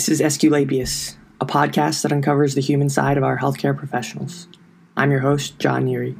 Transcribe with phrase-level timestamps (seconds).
[0.00, 4.48] This is Esculapius, a podcast that uncovers the human side of our healthcare professionals.
[4.96, 6.16] I'm your host, John Neary.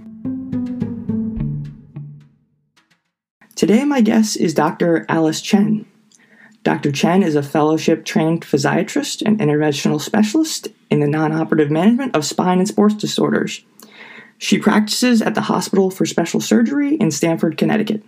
[3.56, 5.06] Today, my guest is Dr.
[5.08, 5.86] Alice Chen.
[6.62, 6.92] Dr.
[6.92, 12.26] Chen is a fellowship trained physiatrist and interventional specialist in the non operative management of
[12.26, 13.64] spine and sports disorders.
[14.36, 18.02] She practices at the Hospital for Special Surgery in Stamford, Connecticut.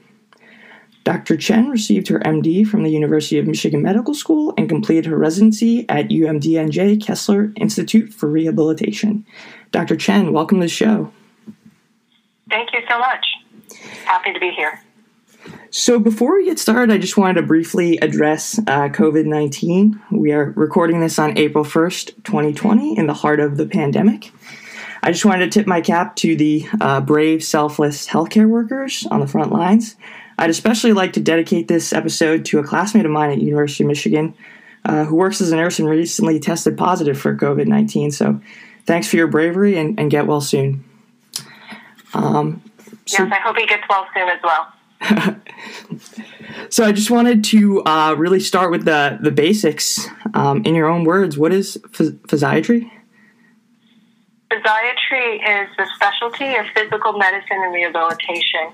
[1.04, 1.36] Dr.
[1.36, 5.88] Chen received her MD from the University of Michigan Medical School and completed her residency
[5.88, 9.26] at UMDNJ Kessler Institute for Rehabilitation.
[9.72, 9.96] Dr.
[9.96, 11.12] Chen, welcome to the show.
[12.48, 13.26] Thank you so much.
[14.04, 14.80] Happy to be here.
[15.70, 20.00] So, before we get started, I just wanted to briefly address uh, COVID 19.
[20.12, 24.30] We are recording this on April 1st, 2020, in the heart of the pandemic.
[25.02, 29.18] I just wanted to tip my cap to the uh, brave, selfless healthcare workers on
[29.18, 29.96] the front lines
[30.38, 33.88] I'd especially like to dedicate this episode to a classmate of mine at University of
[33.88, 34.34] Michigan
[34.84, 38.10] uh, who works as a nurse and recently tested positive for COVID 19.
[38.10, 38.40] So
[38.86, 40.84] thanks for your bravery and, and get well soon.
[42.14, 42.62] Um,
[43.06, 44.72] so, yes, I hope he gets well soon as well.
[46.68, 50.06] so I just wanted to uh, really start with the, the basics.
[50.34, 52.90] Um, in your own words, what is phys- physiatry?
[54.50, 58.72] Physiatry is the specialty of physical medicine and rehabilitation.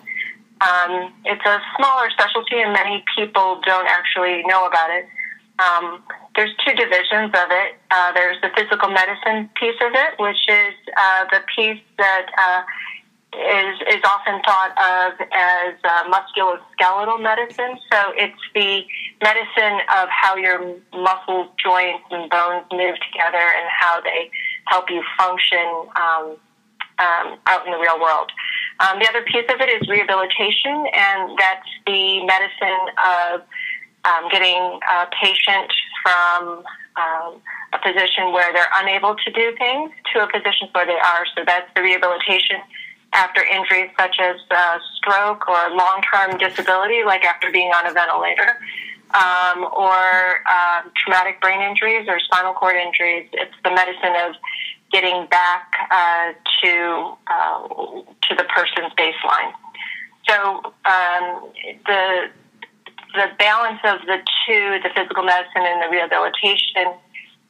[0.60, 5.06] Um, it's a smaller specialty, and many people don't actually know about it.
[5.58, 6.02] Um,
[6.36, 7.76] there's two divisions of it.
[7.90, 12.62] Uh, there's the physical medicine piece of it, which is uh, the piece that uh,
[13.34, 17.78] is is often thought of as uh, musculoskeletal medicine.
[17.90, 18.84] So it's the
[19.22, 24.30] medicine of how your muscles, joints, and bones move together, and how they
[24.66, 26.36] help you function um,
[26.98, 28.30] um, out in the real world.
[28.80, 33.42] Um, the other piece of it is rehabilitation, and that's the medicine of
[34.04, 35.72] um, getting a patient
[36.02, 36.62] from
[36.96, 37.42] um,
[37.72, 41.26] a position where they're unable to do things to a position where they are.
[41.36, 42.62] So that's the rehabilitation
[43.12, 47.92] after injuries such as uh, stroke or long term disability, like after being on a
[47.92, 48.58] ventilator.
[49.08, 53.26] Um, or um, traumatic brain injuries or spinal cord injuries.
[53.32, 54.36] It's the medicine of
[54.92, 56.32] getting back uh,
[56.62, 59.52] to uh, to the person's baseline.
[60.28, 61.52] So um,
[61.86, 62.30] the
[63.14, 66.92] the balance of the two, the physical medicine and the rehabilitation,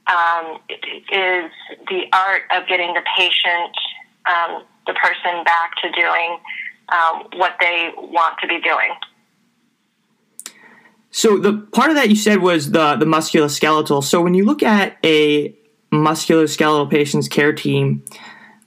[0.06, 1.50] um, is
[1.88, 3.74] the art of getting the patient,
[4.26, 6.38] um, the person back to doing
[6.90, 8.94] um, what they want to be doing.
[11.10, 14.04] So the part of that you said was the the musculoskeletal.
[14.04, 15.57] So when you look at a
[15.92, 18.02] musculoskeletal patients care team,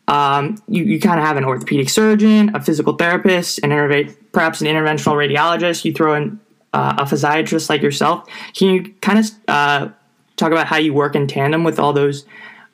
[0.08, 4.68] um, you, you kind of have an orthopedic surgeon, a physical therapist, interve- perhaps an
[4.68, 5.86] interventional radiologist.
[5.86, 6.40] You throw in
[6.74, 8.28] uh, a physiatrist like yourself.
[8.54, 9.90] Can you kind of uh,
[10.36, 12.26] talk about how you work in tandem with all those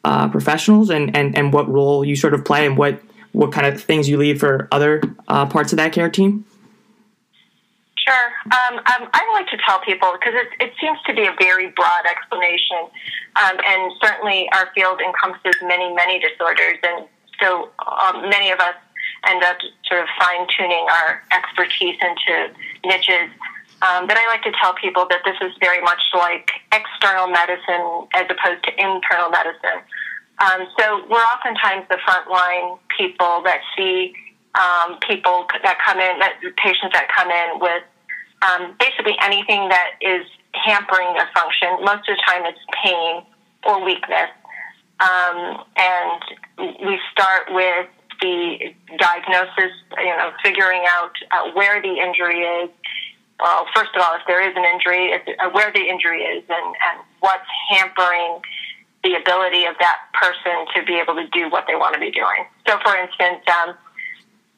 [0.04, 3.02] uh, professionals and, and, and what role you sort of play and what,
[3.34, 6.46] what kind of things you leave for other uh, parts of that care team?
[8.08, 8.32] Sure.
[8.56, 11.76] Um, um, I like to tell people because it, it seems to be a very
[11.76, 12.88] broad explanation,
[13.36, 17.04] um, and certainly our field encompasses many, many disorders, and
[17.44, 18.80] so um, many of us
[19.28, 19.58] end up
[19.92, 22.56] sort of fine tuning our expertise into
[22.88, 23.28] niches.
[23.84, 28.08] Um, but I like to tell people that this is very much like external medicine
[28.16, 29.84] as opposed to internal medicine.
[30.40, 34.16] Um, so we're oftentimes the frontline people that see
[34.56, 37.84] um, people that come in, that patients that come in with
[38.42, 41.70] um, basically anything that is hampering their function.
[41.82, 43.24] Most of the time, it's pain
[43.66, 44.30] or weakness.
[45.00, 46.22] Um, and
[46.58, 47.88] we start with
[48.22, 52.70] the diagnosis, you know, figuring out uh, where the injury is.
[53.40, 56.44] Well, first of all, if there is an injury, if, uh, where the injury is,
[56.50, 58.42] and, and what's hampering
[59.04, 62.10] the ability of that person to be able to do what they want to be
[62.10, 62.50] doing.
[62.68, 63.76] So, for instance, um,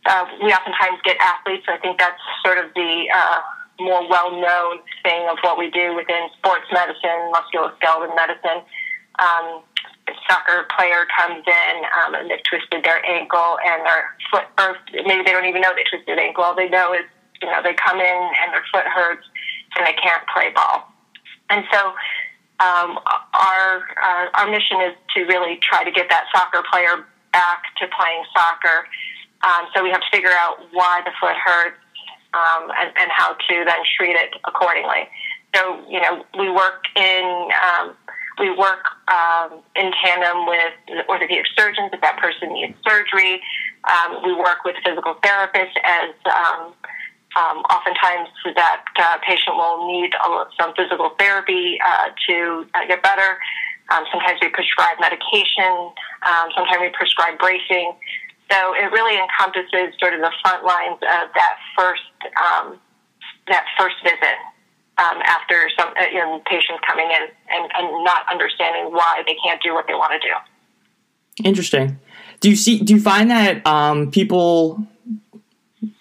[0.05, 1.65] uh, we oftentimes get athletes.
[1.67, 3.41] I think that's sort of the uh,
[3.79, 8.61] more well-known thing of what we do within sports medicine, musculoskeletal medicine.
[9.19, 9.63] Um,
[10.07, 14.77] a soccer player comes in um, and they've twisted their ankle and their foot, or
[15.05, 16.43] maybe they don't even know they twisted their ankle.
[16.43, 17.05] All they know is,
[17.41, 19.25] you know, they come in and their foot hurts
[19.77, 20.91] and they can't play ball.
[21.49, 21.93] And so
[22.59, 22.99] um,
[23.33, 27.87] our uh, our mission is to really try to get that soccer player back to
[27.87, 28.87] playing soccer.
[29.41, 31.77] Um, so we have to figure out why the foot hurts,
[32.33, 35.09] um, and, and how to then treat it accordingly.
[35.55, 37.95] So, you know, we work in um,
[38.39, 43.41] we work um, in tandem with orthopedic surgeons if that person needs surgery.
[43.83, 46.73] Um, we work with physical therapists as um,
[47.37, 53.03] um, oftentimes that uh, patient will need a, some physical therapy uh, to uh, get
[53.03, 53.37] better.
[53.91, 55.91] Um, sometimes we prescribe medication.
[56.23, 57.93] Um, sometimes we prescribe bracing.
[58.51, 62.01] So it really encompasses sort of the front lines of that first
[62.37, 62.79] um,
[63.47, 64.37] that first visit
[64.99, 69.35] um, after some uh, you know, patients coming in and, and not understanding why they
[69.43, 71.47] can't do what they want to do.
[71.47, 71.99] Interesting.
[72.41, 72.79] Do you see?
[72.79, 74.85] Do you find that um, people,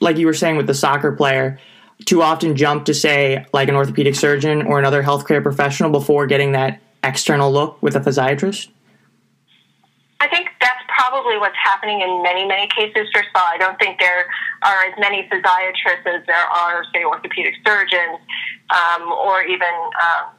[0.00, 1.58] like you were saying with the soccer player,
[2.04, 6.52] too often jump to say like an orthopedic surgeon or another healthcare professional before getting
[6.52, 8.68] that external look with a physiatrist?
[10.20, 13.06] I think that's probably what's happening in many, many cases.
[13.14, 14.26] Of all, I don't think there
[14.62, 18.18] are as many physiatrists as there are, say, orthopedic surgeons
[18.74, 19.70] um, or even,
[20.02, 20.34] um,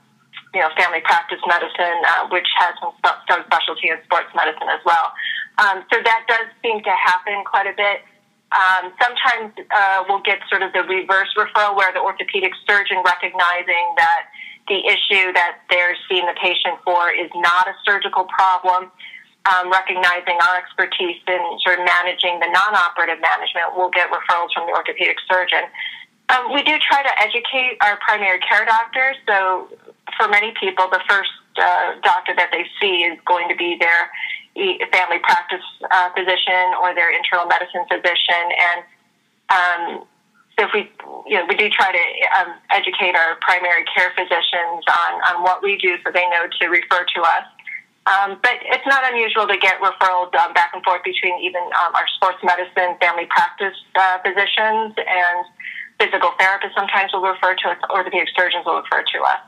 [0.53, 2.91] you know, family practice medicine, uh, which has some,
[3.31, 5.15] some specialty in sports medicine as well.
[5.63, 8.03] Um, so that does seem to happen quite a bit.
[8.51, 13.95] Um, sometimes uh, we'll get sort of the reverse referral where the orthopedic surgeon recognizing
[13.95, 14.27] that
[14.67, 18.91] the issue that they're seeing the patient for is not a surgical problem
[19.49, 24.67] um, recognizing our expertise in sort of managing the non-operative management, we'll get referrals from
[24.69, 25.65] the orthopedic surgeon.
[26.29, 29.17] Um, we do try to educate our primary care doctors.
[29.25, 29.67] So
[30.17, 34.11] for many people, the first uh, doctor that they see is going to be their
[34.91, 38.43] family practice uh, physician or their internal medicine physician.
[38.53, 38.79] And
[39.49, 39.81] um,
[40.57, 40.91] so if we,
[41.25, 42.05] you know, we do try to
[42.37, 46.67] um, educate our primary care physicians on, on what we do so they know to
[46.67, 47.45] refer to us.
[48.09, 51.93] Um, but it's not unusual to get referrals um, back and forth between even um,
[51.93, 55.45] our sports medicine, family practice uh, physicians, and
[55.99, 56.73] physical therapists.
[56.75, 59.41] Sometimes will refer to us, orthopedic surgeons will refer to us.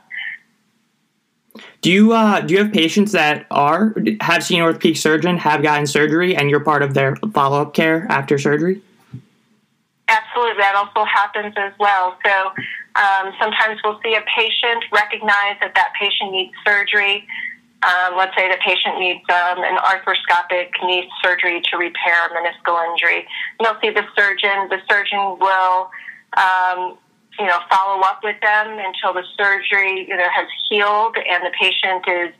[1.80, 5.62] Do you uh, do you have patients that are have seen an orthopedic surgeon, have
[5.62, 8.80] gotten surgery, and you're part of their follow up care after surgery?
[10.08, 12.16] Absolutely, that also happens as well.
[12.24, 12.52] So
[12.96, 17.26] um, sometimes we'll see a patient, recognize that that patient needs surgery.
[17.82, 22.78] Um, let's say the patient needs um, an arthroscopic knee surgery to repair a meniscal
[22.90, 23.26] injury.
[23.58, 24.70] And they'll see the surgeon.
[24.70, 25.90] The surgeon will,
[26.38, 26.96] um,
[27.38, 32.04] you know, follow up with them until the surgery either has healed and the patient
[32.06, 32.34] is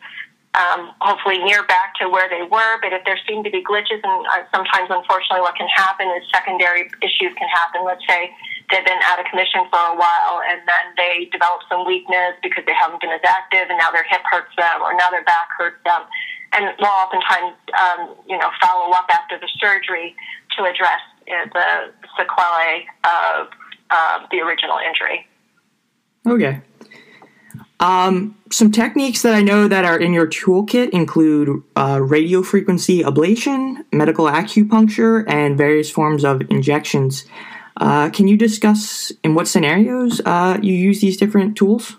[0.55, 2.79] um, hopefully near back to where they were.
[2.81, 6.23] But if there seem to be glitches, and uh, sometimes unfortunately what can happen is
[6.33, 7.83] secondary issues can happen.
[7.85, 8.31] Let's say
[8.73, 12.65] they've been out of commission for a while and then they develop some weakness because
[12.65, 15.53] they haven't been as active and now their hip hurts them or now their back
[15.59, 16.03] hurts them.
[16.57, 20.17] And we'll oftentimes, um, you know, follow up after the surgery
[20.57, 23.49] to address uh, the sequelae of
[23.91, 25.29] uh, the original injury.
[26.27, 26.61] Okay.
[27.81, 33.03] Um, some techniques that I know that are in your toolkit include uh, radio frequency
[33.03, 37.25] ablation, medical acupuncture, and various forms of injections.
[37.77, 41.97] Uh, can you discuss in what scenarios uh, you use these different tools?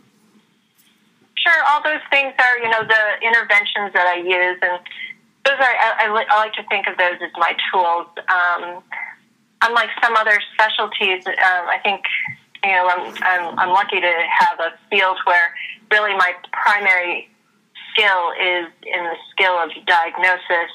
[1.35, 1.63] Sure.
[1.67, 4.79] All those things are, you know, the interventions that I use, and
[5.45, 5.75] those are.
[5.75, 8.07] I, I, I like to think of those as my tools.
[8.29, 8.83] Um,
[9.61, 12.03] unlike some other specialties, um, I think
[12.63, 15.53] you know I'm, I'm I'm lucky to have a field where
[15.91, 17.29] really my primary
[17.91, 20.71] skill is in the skill of diagnosis,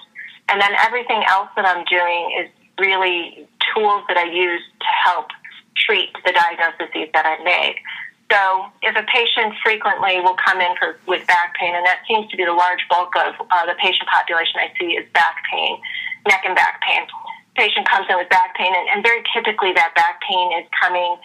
[0.50, 5.28] and then everything else that I'm doing is really tools that I use to help
[5.86, 7.76] treat the diagnoses that I made.
[8.30, 12.28] So if a patient frequently will come in for, with back pain, and that seems
[12.30, 15.80] to be the large bulk of uh, the patient population I see is back pain,
[16.28, 17.08] neck and back pain.
[17.56, 21.16] Patient comes in with back pain, and, and very typically that back pain is coming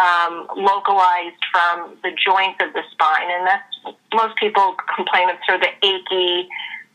[0.00, 5.60] um, localized from the joints of the spine, and that's most people complain of sort
[5.60, 6.48] of the achy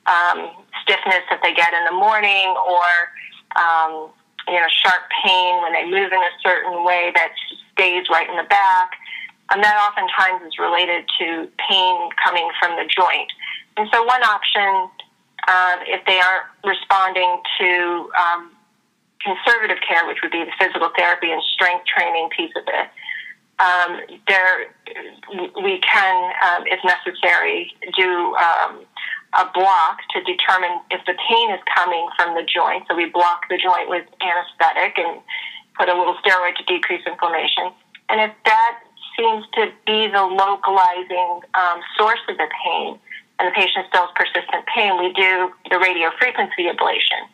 [0.09, 0.49] um,
[0.81, 2.89] stiffness that they get in the morning, or
[3.61, 4.09] um,
[4.47, 7.31] you know, sharp pain when they move in a certain way that
[7.73, 8.91] stays right in the back.
[9.51, 13.27] And that oftentimes is related to pain coming from the joint.
[13.75, 14.89] And so, one option,
[15.47, 18.51] uh, if they aren't responding to um,
[19.19, 22.87] conservative care, which would be the physical therapy and strength training piece of it,
[23.59, 24.73] um, there
[25.63, 28.85] we can, um, if necessary, do um,
[29.33, 32.83] a block to determine if the pain is coming from the joint.
[32.89, 35.21] So we block the joint with anesthetic and
[35.77, 37.71] put a little steroid to decrease inflammation.
[38.09, 38.79] And if that
[39.17, 42.99] seems to be the localizing um, source of the pain,
[43.39, 47.25] and the patient still has persistent pain, we do the radio frequency ablation,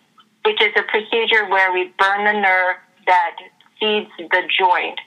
[0.46, 2.78] which is a procedure where we burn the nerve
[3.08, 3.36] that
[3.80, 5.00] feeds the joint.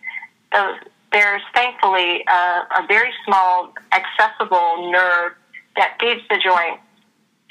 [0.52, 0.74] So
[1.12, 5.32] there's thankfully a very small, accessible nerve
[5.76, 6.80] that feeds the joint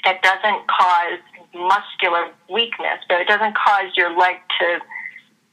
[0.04, 1.20] that doesn't cause
[1.54, 4.80] muscular weakness, but it doesn't cause your leg to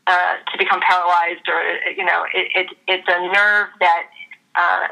[0.07, 1.59] uh, to become paralyzed, or
[1.91, 4.03] you know, it, it, it's a nerve that
[4.55, 4.87] uh,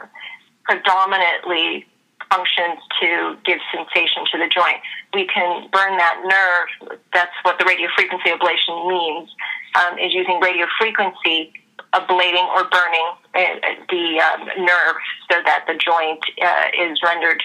[0.66, 1.86] predominantly
[2.30, 4.82] functions to give sensation to the joint.
[5.14, 7.00] We can burn that nerve.
[7.14, 9.30] That's what the radiofrequency ablation means,
[9.76, 11.54] um, is using radiofrequency
[11.94, 14.96] ablating or burning uh, the um, nerve
[15.32, 17.42] so that the joint uh, is rendered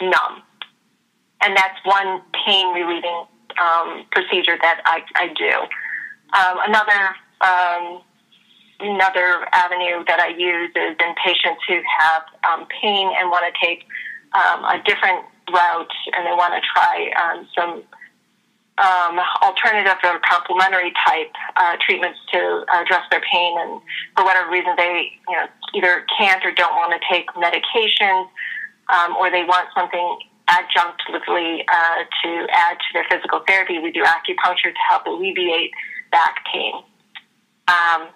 [0.00, 0.42] numb.
[1.40, 3.24] And that's one pain relieving
[3.60, 5.52] um, procedure that I, I do.
[6.34, 8.02] Um, another um,
[8.80, 13.66] another avenue that I use is in patients who have um, pain and want to
[13.66, 13.84] take
[14.34, 17.82] um, a different route and they want to try um, some
[18.78, 23.80] um, alternative or complementary type uh, treatments to address their pain, and
[24.14, 28.28] for whatever reason they you know either can't or don't want to take medications,
[28.88, 30.18] um, or they want something
[30.48, 33.78] adjunctively uh, to add to their physical therapy.
[33.78, 35.72] We do acupuncture to help alleviate
[36.10, 36.74] back pain.
[37.68, 38.08] Um,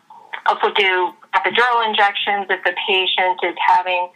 [0.47, 4.09] also do epidural injections if the patient is having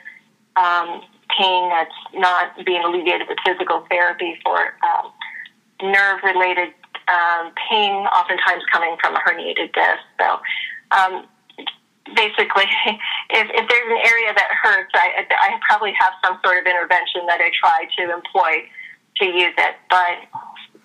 [0.56, 1.02] um,
[1.36, 5.12] pain that's not being alleviated with physical therapy for um,
[5.82, 6.72] nerve related
[7.08, 10.02] um, pain, oftentimes coming from a herniated disc.
[10.18, 10.40] So,
[10.90, 11.26] um,
[12.14, 12.68] basically,
[13.30, 17.26] if, if there's an area that hurts, I, I probably have some sort of intervention
[17.26, 18.68] that I try to employ
[19.18, 19.75] to use it.
[19.88, 20.28] But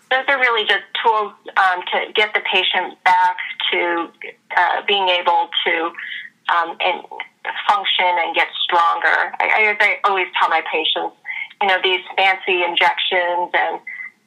[0.09, 3.37] those are really just tools um, to get the patient back
[3.71, 4.09] to
[4.57, 5.91] uh, being able to
[6.49, 7.03] um, and
[7.67, 9.33] function and get stronger.
[9.39, 11.15] I, I, always tell my patients,
[11.61, 13.79] you know, these fancy injections and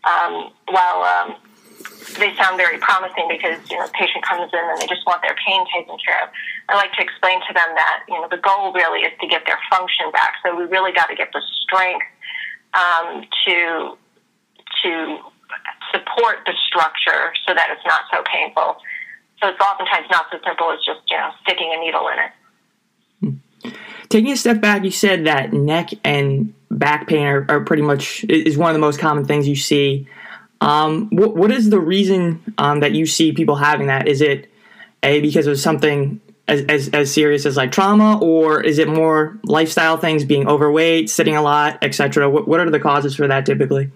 [0.04, 1.36] um, while um,
[2.18, 5.22] they sound very promising because you know the patient comes in and they just want
[5.22, 6.28] their pain taken care of.
[6.68, 9.42] I like to explain to them that you know the goal really is to get
[9.46, 10.34] their function back.
[10.44, 12.06] So we really got to get the strength
[12.74, 13.98] um, to
[14.82, 15.18] to
[15.92, 18.76] support the structure so that it's not so painful.
[19.40, 22.32] So it's oftentimes not so simple as just you know sticking a needle in it.
[24.08, 28.24] Taking a step back, you said that neck and back pain are, are pretty much
[28.28, 30.06] is one of the most common things you see.
[30.60, 34.08] Um, what, what is the reason um, that you see people having that?
[34.08, 34.50] Is it
[35.02, 39.38] a because of something as, as, as serious as like trauma, or is it more
[39.44, 42.28] lifestyle things, being overweight, sitting a lot, etc.?
[42.28, 43.90] What, what are the causes for that typically?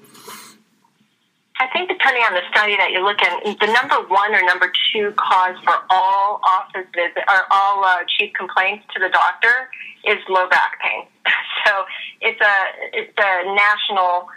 [1.61, 4.71] I think depending on the study that you look at, the number one or number
[4.93, 9.69] two cause for all office visits or all uh, chief complaints to the doctor
[10.07, 11.07] is low back pain.
[11.67, 11.85] So
[12.23, 12.55] it's a
[12.95, 14.31] it's a national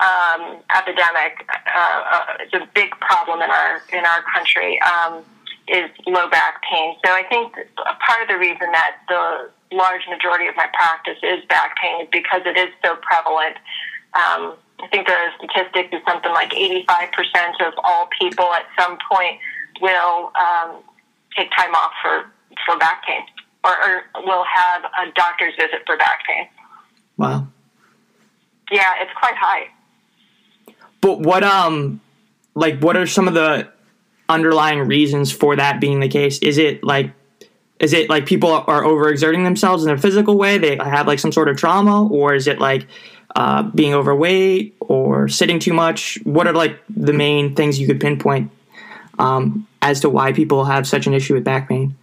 [0.00, 1.46] um, epidemic.
[1.48, 4.80] Uh, uh, it's a big problem in our in our country.
[4.82, 5.24] Um,
[5.68, 6.96] is low back pain.
[7.04, 11.18] So I think a part of the reason that the large majority of my practice
[11.22, 13.56] is back pain is because it is so prevalent.
[14.12, 19.40] Um, I think the statistic is something like 85% of all people at some point
[19.80, 20.82] will um,
[21.36, 22.30] take time off for,
[22.66, 23.24] for back pain
[23.64, 26.46] or, or will have a doctor's visit for back pain.
[27.16, 27.48] Wow.
[28.70, 29.68] Yeah, it's quite high.
[31.04, 32.00] But what um
[32.54, 33.68] like what are some of the
[34.26, 36.38] underlying reasons for that being the case?
[36.38, 37.12] Is it like
[37.78, 40.56] is it like people are overexerting themselves in a physical way?
[40.56, 42.86] They have like some sort of trauma, or is it like
[43.36, 46.18] uh, being overweight or sitting too much?
[46.24, 48.50] What are like the main things you could pinpoint
[49.18, 51.94] um, as to why people have such an issue with back pain?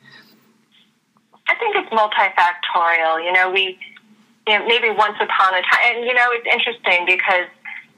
[1.47, 3.25] I think it's multifactorial.
[3.25, 3.79] You know, we
[4.47, 7.47] you know, maybe once upon a time, and you know, it's interesting because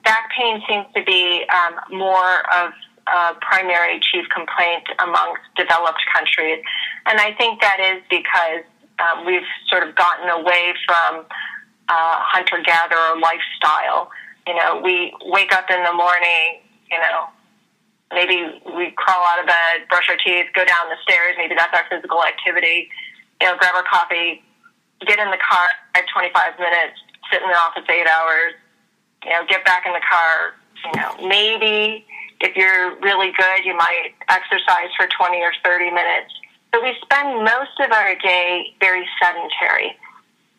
[0.04, 2.72] back pain seems to be um, more of
[3.08, 6.64] a primary chief complaint amongst developed countries,
[7.06, 8.64] and I think that is because
[9.00, 11.26] um, we've sort of gotten away from
[11.90, 14.12] uh, hunter gatherer lifestyle.
[14.48, 17.28] You know, we wake up in the morning, you know,
[18.12, 21.74] maybe we crawl out of bed, brush our teeth, go down the stairs, maybe that's
[21.74, 22.90] our physical activity,
[23.42, 24.44] you know, grab our coffee,
[25.06, 27.00] get in the car, at 25 minutes,
[27.32, 28.54] sit in the office eight hours,
[29.24, 30.54] you know, get back in the car,
[30.86, 32.06] you know, maybe
[32.42, 36.34] if you're really good, you might exercise for 20 or 30 minutes.
[36.74, 39.96] So we spend most of our day very sedentary.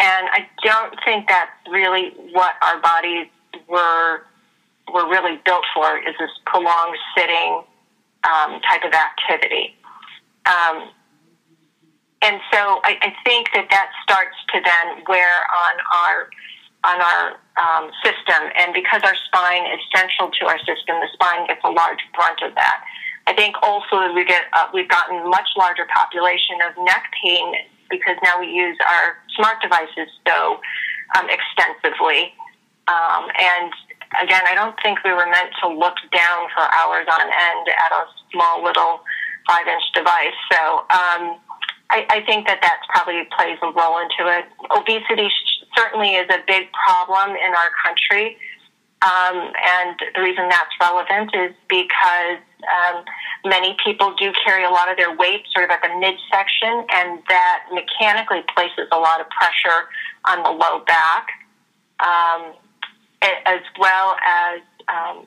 [0.00, 3.26] And I don't think that's really what our bodies
[3.68, 4.24] were
[4.92, 7.62] were really built for is this prolonged sitting
[8.24, 9.74] um, type of activity.
[10.44, 10.90] Um,
[12.20, 16.28] and so I, I, think that that starts to then wear on our
[16.84, 21.46] on our um, system, and because our spine is central to our system, the spine
[21.46, 22.82] gets a large brunt of that.
[23.26, 27.54] I think also we get uh, we've gotten much larger population of neck pain
[27.88, 30.60] because now we use our smart devices so
[31.16, 32.34] um, extensively.
[32.88, 33.72] Um, and
[34.20, 37.92] again, I don't think we were meant to look down for hours on end at
[37.92, 39.00] a small little
[39.46, 40.36] five inch device.
[40.52, 41.40] So um,
[41.90, 44.44] I, I think that that probably plays a role into it.
[44.72, 45.30] Obesity
[45.76, 48.36] certainly is a big problem in our country.
[49.02, 53.04] Um, and the reason that's relevant is because um,
[53.44, 57.20] many people do carry a lot of their weight sort of at the midsection, and
[57.28, 59.88] that mechanically places a lot of pressure
[60.24, 61.28] on the low back,
[62.00, 62.54] um,
[63.44, 65.26] as well as um,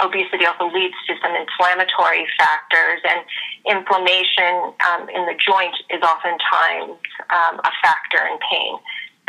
[0.00, 3.22] obesity also leads to some inflammatory factors, and
[3.70, 6.98] inflammation um, in the joint is oftentimes
[7.30, 8.74] um, a factor in pain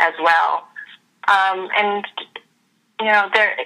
[0.00, 0.68] as well.
[1.28, 2.04] Um, and
[3.00, 3.56] you know there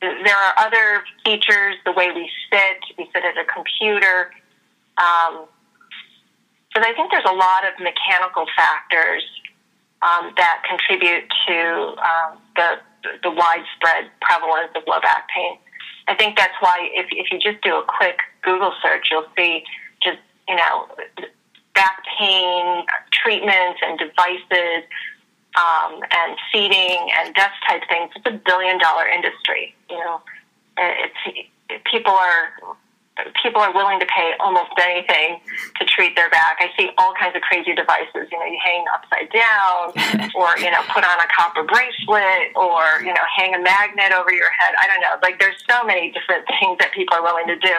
[0.00, 4.32] there are other features, the way we sit, we sit at a computer.
[4.96, 5.44] Um,
[6.72, 9.22] but I think there's a lot of mechanical factors
[10.02, 12.80] um, that contribute to um, the
[13.22, 15.56] the widespread prevalence of low back pain.
[16.08, 19.64] I think that's why if, if you just do a quick Google search, you'll see
[20.02, 20.18] just,
[20.48, 20.88] you know,
[21.74, 24.84] back pain treatments and devices
[25.56, 28.10] um, and seating and desk type things.
[28.16, 29.74] It's a billion dollar industry.
[29.88, 30.20] You know,
[30.76, 31.48] it's
[31.90, 32.76] people are
[33.42, 35.40] people are willing to pay almost anything
[35.78, 36.56] to treat their back.
[36.60, 38.28] I see all kinds of crazy devices.
[38.30, 43.02] You know, you hang upside down, or you know, put on a copper bracelet, or
[43.02, 44.74] you know, hang a magnet over your head.
[44.80, 45.16] I don't know.
[45.22, 47.76] Like, there's so many different things that people are willing to do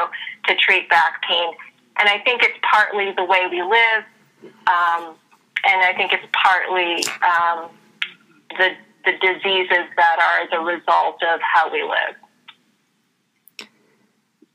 [0.47, 1.53] to treat back pain,
[1.99, 4.03] and I think it's partly the way we live,
[4.67, 5.15] um,
[5.63, 7.69] and I think it's partly um,
[8.57, 8.69] the
[9.05, 12.15] the diseases that are the result of how we live.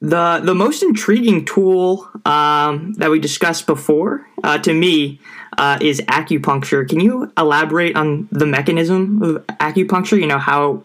[0.01, 5.21] The the most intriguing tool um, that we discussed before, uh, to me,
[5.59, 6.89] uh, is acupuncture.
[6.89, 10.21] Can you elaborate on the mechanism of acupuncture?
[10.21, 10.83] You know how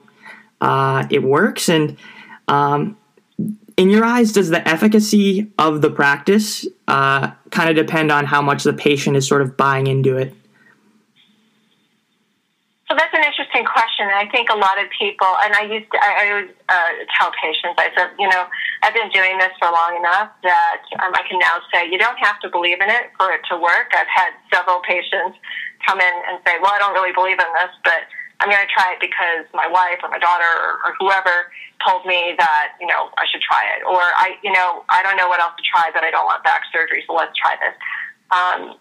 [0.62, 1.98] uh, it works, and
[2.48, 2.98] um,
[3.78, 8.42] in your eyes, does the efficacy of the practice uh, kind of depend on how
[8.44, 10.36] much the patient is sort of buying into it?
[12.92, 14.12] So that's an interesting question.
[14.12, 17.32] I think a lot of people, and I used to, I, I always uh, tell
[17.40, 18.44] patients, I said, you know,
[18.84, 22.20] I've been doing this for long enough that um, I can now say you don't
[22.20, 23.96] have to believe in it for it to work.
[23.96, 25.40] I've had several patients
[25.88, 28.12] come in and say, well, I don't really believe in this, but
[28.44, 31.48] I'm going to try it because my wife or my daughter or, or whoever
[31.86, 33.84] told me that, you know, I should try it.
[33.84, 36.44] Or I, you know, I don't know what else to try, but I don't want
[36.44, 37.76] back surgery, so let's try this.
[38.32, 38.80] Um,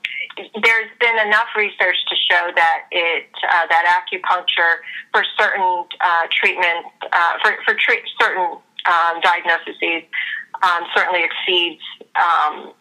[0.62, 4.78] there's been enough research to show that it uh, that acupuncture
[5.12, 9.74] for certain uh, treatments uh, for for treat, certain um, diagnoses
[10.62, 11.82] um, certainly exceeds
[12.14, 12.72] um,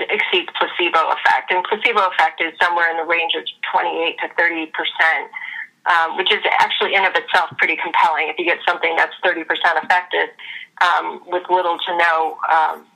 [0.00, 4.72] exceeds placebo effect, and placebo effect is somewhere in the range of 28 to 30
[4.72, 5.28] percent.
[5.86, 8.26] Um, which is actually in of itself pretty compelling.
[8.26, 9.46] If you get something that's 30%
[9.84, 10.34] effective
[10.82, 12.86] um, with little to no um,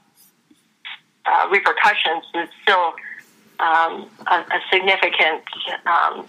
[1.25, 2.95] uh, repercussions, it's still
[3.61, 5.45] um, a, a, significant.
[5.87, 6.27] Um,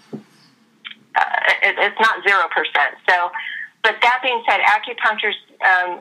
[1.16, 1.24] uh,
[1.62, 2.94] it, it's not zero percent.
[3.08, 3.32] So,
[3.82, 5.32] but that being said, acupuncture
[5.66, 6.00] um,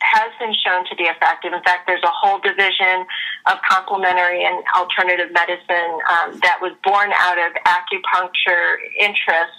[0.00, 1.52] has been shown to be effective.
[1.52, 3.06] In fact, there's a whole division
[3.46, 5.98] of complementary and alternative medicine
[6.42, 9.52] that was born out of acupuncture interest.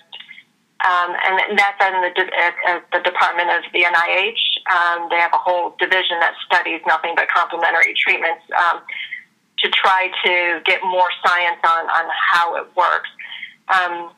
[0.83, 4.43] Um, and that's in the, uh, the department of the NIH.
[4.67, 8.43] Um, they have a whole division that studies nothing but complementary treatments.
[8.51, 8.81] Um,
[9.63, 13.09] to try to get more science on, on how it works.
[13.71, 14.11] Um,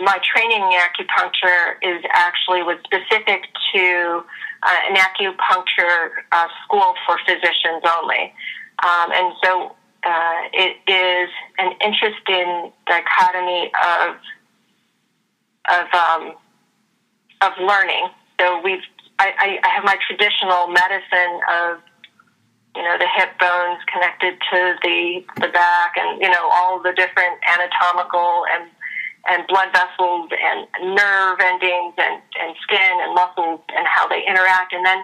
[0.00, 4.22] my training in acupuncture is actually was specific to
[4.62, 8.32] uh, an acupuncture uh, school for physicians only,
[8.84, 14.16] um, and so uh, it is an interesting dichotomy of
[15.68, 16.32] of um,
[17.42, 18.08] of learning.
[18.40, 18.82] So we've
[19.18, 21.78] I, I have my traditional medicine of
[22.76, 26.92] you know, the hip bones connected to the the back, and you know all the
[26.92, 28.68] different anatomical and
[29.28, 34.74] and blood vessels and nerve endings and and skin and muscles and how they interact.
[34.74, 35.02] And then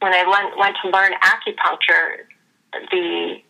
[0.00, 2.28] when I went, went to learn acupuncture,
[2.92, 3.40] the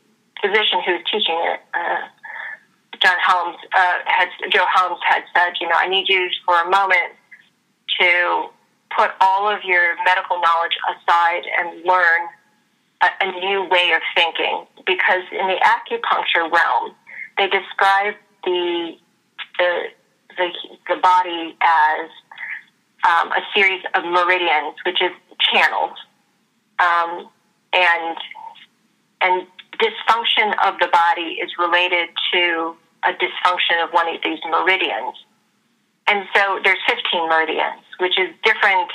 [0.40, 2.06] physician who was teaching it, uh,
[3.02, 6.70] John Helms, uh, had Joe Helms had said, you know, I need you for a
[6.70, 7.14] moment
[8.00, 8.46] to
[8.96, 12.28] put all of your medical knowledge aside and learn
[13.02, 14.66] a, a new way of thinking.
[14.86, 16.94] Because in the acupuncture realm,
[17.38, 18.96] they describe the
[19.58, 19.82] the
[20.36, 20.48] the,
[20.88, 22.10] the body as
[23.06, 25.96] um, a series of meridians, which is channels,
[26.78, 27.28] um,
[27.72, 28.16] and
[29.20, 29.46] and
[29.78, 35.14] dysfunction of the body is related to a dysfunction of one of these meridians.
[36.08, 38.90] And so there's 15 meridians, which is different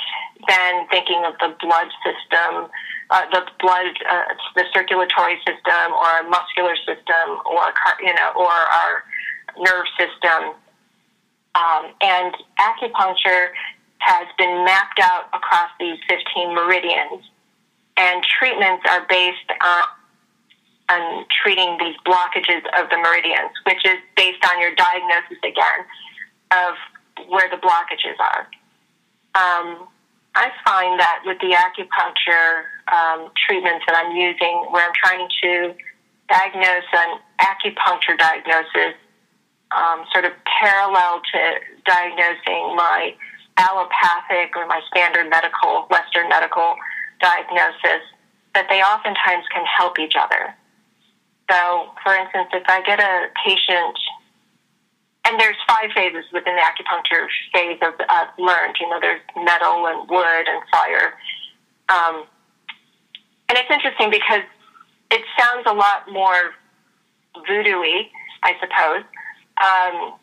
[0.48, 2.70] than thinking of the blood system
[3.12, 4.24] uh, the blood, uh,
[4.56, 7.60] the circulatory system, or our muscular system, or
[8.00, 9.04] you know, or our
[9.58, 10.56] nerve system.
[11.54, 13.52] Um, and acupuncture
[13.98, 17.22] has been mapped out across these 15 meridians,
[17.98, 19.82] and treatments are based on
[20.88, 25.80] on treating these blockages of the meridians, which is based on your diagnosis again
[26.52, 26.74] of
[27.28, 28.46] where the blockages are.
[29.34, 29.88] Um,
[30.34, 35.74] I find that with the acupuncture um, treatments that I'm using, where I'm trying to
[36.28, 38.96] diagnose an acupuncture diagnosis,
[39.72, 41.40] um, sort of parallel to
[41.84, 43.14] diagnosing my
[43.56, 46.76] allopathic or my standard medical, Western medical
[47.20, 48.04] diagnosis,
[48.54, 50.54] that they oftentimes can help each other.
[51.52, 53.98] So, for instance, if I get a patient
[55.24, 58.76] and there's five phases within the acupuncture phase of uh, learned.
[58.80, 61.14] You know, there's metal and wood and fire.
[61.88, 62.24] Um,
[63.48, 64.42] and it's interesting because
[65.10, 66.54] it sounds a lot more
[67.46, 67.82] voodoo
[68.42, 69.04] I suppose,
[69.62, 70.18] um,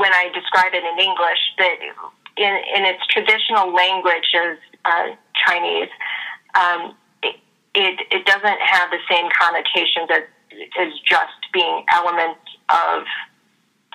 [0.00, 1.38] when I describe it in English.
[1.56, 1.78] but
[2.36, 5.14] in, in its traditional language as uh,
[5.46, 5.90] Chinese,
[6.54, 7.36] um, it,
[7.74, 10.24] it, it doesn't have the same connotations as,
[10.80, 13.04] as just being elements of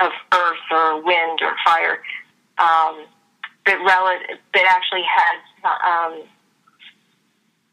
[0.01, 2.01] of earth or wind or fire
[2.57, 3.05] um,
[3.65, 6.23] that rel- that actually has um,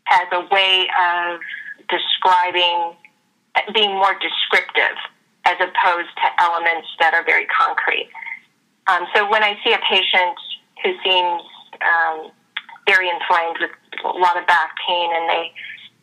[0.05, 1.41] has a way of
[1.89, 2.95] describing
[3.73, 4.97] being more descriptive
[5.47, 8.11] as opposed to elements that are very concrete.
[8.89, 10.37] Um, so when I see a patient
[10.83, 11.43] who seems
[11.81, 12.31] um,
[12.87, 13.71] very inflamed with
[14.05, 15.53] a lot of back pain and they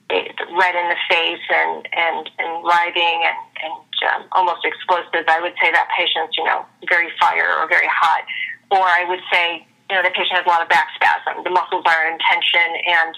[0.09, 3.79] red in the face and and and writhing and, and
[4.13, 5.25] um, almost explosive.
[5.27, 8.23] I would say that patient's you know very fire or very hot,
[8.71, 11.43] or I would say you know the patient has a lot of back spasm.
[11.43, 13.11] The muscles are in tension, and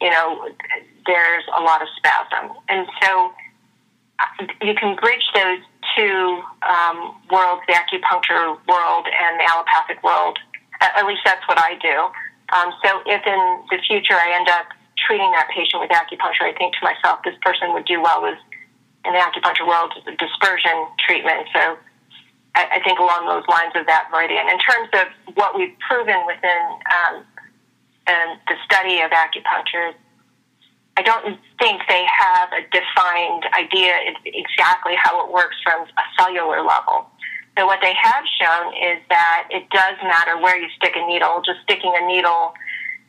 [0.00, 0.48] you know
[1.06, 3.32] there's a lot of spasm, and so
[4.18, 5.62] uh, you can bridge those
[5.96, 10.38] two um, worlds, the acupuncture world and the allopathic world.
[10.80, 12.10] At least that's what I do.
[12.52, 14.66] Um, so if in the future I end up
[15.06, 18.38] treating that patient with acupuncture, I think to myself, this person would do well with
[19.04, 21.48] in the acupuncture world dispersion treatment.
[21.52, 21.76] So
[22.54, 24.48] I, I think along those lines of that meridian.
[24.48, 27.24] In terms of what we've proven within um,
[28.06, 29.94] and the study of acupuncture,
[30.96, 36.60] I don't think they have a defined idea exactly how it works from a cellular
[36.60, 37.08] level.
[37.56, 41.42] So what they have shown is that it does matter where you stick a needle.
[41.44, 42.54] Just sticking a needle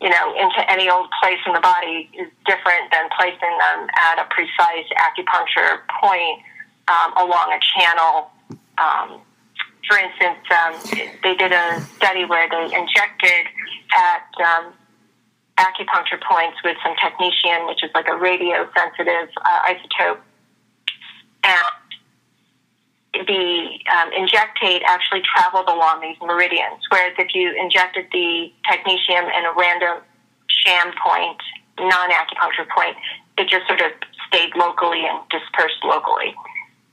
[0.03, 4.19] you know, into any old place in the body is different than placing them at
[4.19, 6.43] a precise acupuncture point
[6.91, 8.29] um, along a channel.
[8.77, 9.21] Um,
[9.87, 10.75] for instance, um,
[11.23, 13.47] they did a study where they injected
[13.95, 14.73] at um,
[15.57, 20.19] acupuncture points with some technetium, which is like a radio sensitive uh, isotope.
[21.45, 21.63] And
[23.13, 29.45] the um, injectate actually traveled along these meridians, whereas if you injected the technetium in
[29.45, 30.01] a random
[30.47, 31.37] sham point,
[31.79, 32.97] non acupuncture point,
[33.37, 33.91] it just sort of
[34.27, 36.33] stayed locally and dispersed locally.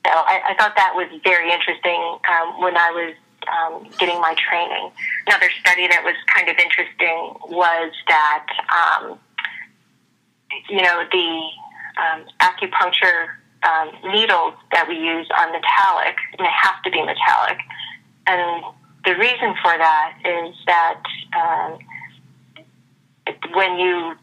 [0.07, 3.15] So I, I thought that was very interesting um, when I was
[3.49, 4.91] um, getting my training.
[5.27, 9.19] Another study that was kind of interesting was that, um,
[10.69, 11.49] you know, the
[12.01, 17.59] um, acupuncture um, needles that we use are metallic, and they have to be metallic.
[18.27, 18.65] And
[19.05, 21.03] the reason for that is that
[21.37, 21.79] um,
[23.53, 24.15] when you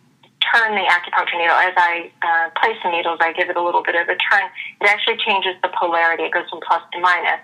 [0.54, 3.84] turn the acupuncture needle, as I uh, place the needles, I give it a little
[3.84, 4.50] bit of a turn.
[4.82, 6.24] It actually changes the polarity.
[6.24, 7.42] It goes from plus to minus.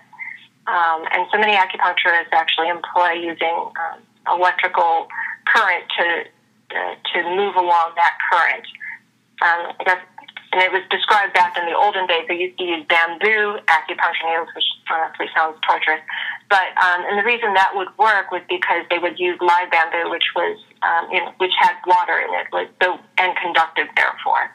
[0.66, 5.08] Um, and so many acupuncturists actually employ using um, electrical
[5.46, 6.24] current to
[6.74, 8.66] uh, to move along that current.
[9.42, 10.00] Um, guess
[10.54, 12.30] and it was described back in the olden days.
[12.30, 15.98] They used to use bamboo acupuncture needles, which honestly sounds torturous.
[16.46, 20.14] But um, and the reason that would work was because they would use live bamboo,
[20.14, 20.54] which was
[20.86, 21.10] um,
[21.42, 24.54] which had water in it, was so and conductive, therefore.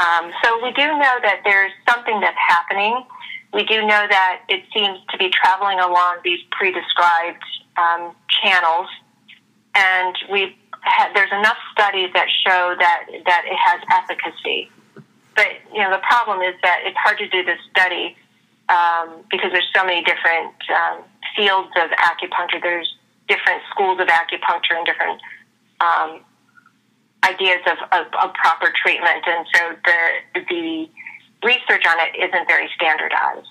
[0.00, 3.04] Um, so we do know that there's something that's happening.
[3.52, 7.44] We do know that it seems to be traveling along these pre-described
[7.76, 8.88] um, channels,
[9.74, 10.56] and we
[11.12, 14.72] there's enough studies that show that that it has efficacy.
[15.38, 18.16] But you know, the problem is that it's hard to do this study
[18.68, 21.04] um, because there's so many different um,
[21.36, 22.60] fields of acupuncture.
[22.60, 22.92] There's
[23.28, 25.20] different schools of acupuncture and different
[25.78, 26.20] um,
[27.22, 30.90] ideas of, of, of, proper treatment, and so the the
[31.46, 33.46] research on it isn't very standardized.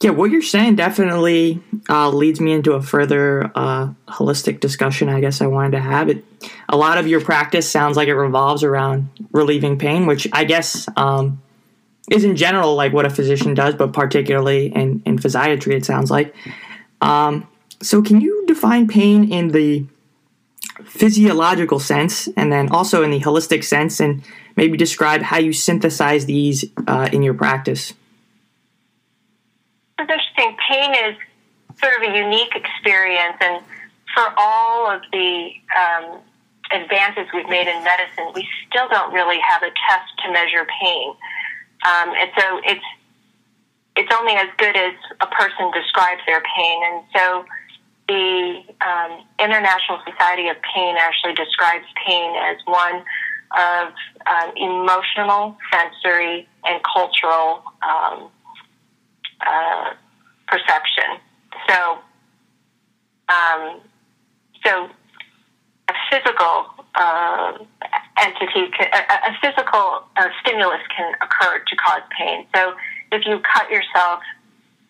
[0.00, 1.60] Yeah, what you're saying definitely
[1.90, 5.10] uh, leads me into a further uh, holistic discussion.
[5.10, 6.24] I guess I wanted to have it.
[6.68, 10.88] A lot of your practice sounds like it revolves around relieving pain, which I guess
[10.96, 11.40] um,
[12.10, 16.10] is in general like what a physician does, but particularly in, in physiatry, it sounds
[16.10, 16.34] like.
[17.00, 17.46] Um,
[17.80, 19.86] so, can you define pain in the
[20.84, 24.22] physiological sense and then also in the holistic sense, and
[24.56, 27.94] maybe describe how you synthesize these uh, in your practice?
[29.98, 30.56] It's interesting.
[30.68, 31.16] Pain is
[31.80, 33.62] sort of a unique experience, and
[34.14, 36.20] for all of the um,
[36.70, 41.08] advances we've made in medicine, we still don't really have a test to measure pain.
[41.86, 42.84] Um, and so it's
[43.96, 46.82] it's only as good as a person describes their pain.
[46.84, 47.44] And so
[48.06, 53.02] the um, International Society of Pain actually describes pain as one
[53.56, 53.92] of
[54.26, 58.30] um, emotional, sensory, and cultural um,
[59.44, 59.94] uh,
[60.46, 61.18] perception.
[61.68, 61.98] So,
[63.28, 63.80] um,
[64.64, 64.90] so
[66.98, 67.58] uh,
[68.18, 72.46] entity, a, a physical uh, stimulus can occur to cause pain.
[72.54, 72.74] So,
[73.12, 74.20] if you cut yourself,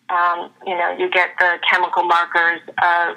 [0.09, 3.15] um, you know you get the chemical markers of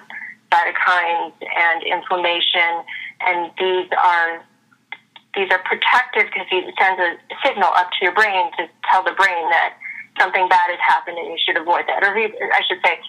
[0.52, 2.84] cytokines and inflammation,
[3.26, 4.44] and these are
[5.34, 9.16] these are protective because it sends a signal up to your brain to tell the
[9.16, 9.74] brain that
[10.20, 12.04] something bad has happened and you should avoid that.
[12.04, 13.00] Or I should say,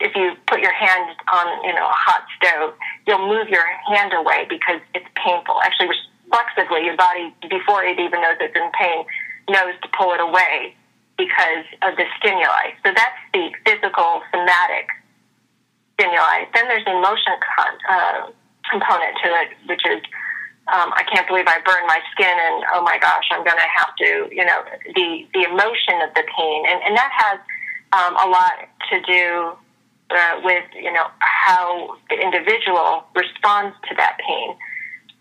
[0.00, 2.74] if you put your hand on, you know, a hot stove,
[3.06, 5.60] you'll move your hand away because it's painful.
[5.62, 5.92] Actually,
[6.24, 9.04] reflexively, your body, before it even knows it's in pain,
[9.48, 10.74] knows to pull it away
[11.18, 12.72] because of the stimuli.
[12.80, 14.88] So that's the physical, somatic
[15.94, 16.48] stimuli.
[16.56, 18.20] Then there's the emotion con- uh,
[18.72, 20.00] component to it, which is
[20.70, 23.70] um, I can't believe I burned my skin, and oh my gosh, I'm going to
[23.74, 24.62] have to, you know,
[24.94, 27.38] the the emotion of the pain, and and that has
[27.92, 29.56] um, a lot to do
[30.10, 34.56] uh, with you know how the individual responds to that pain.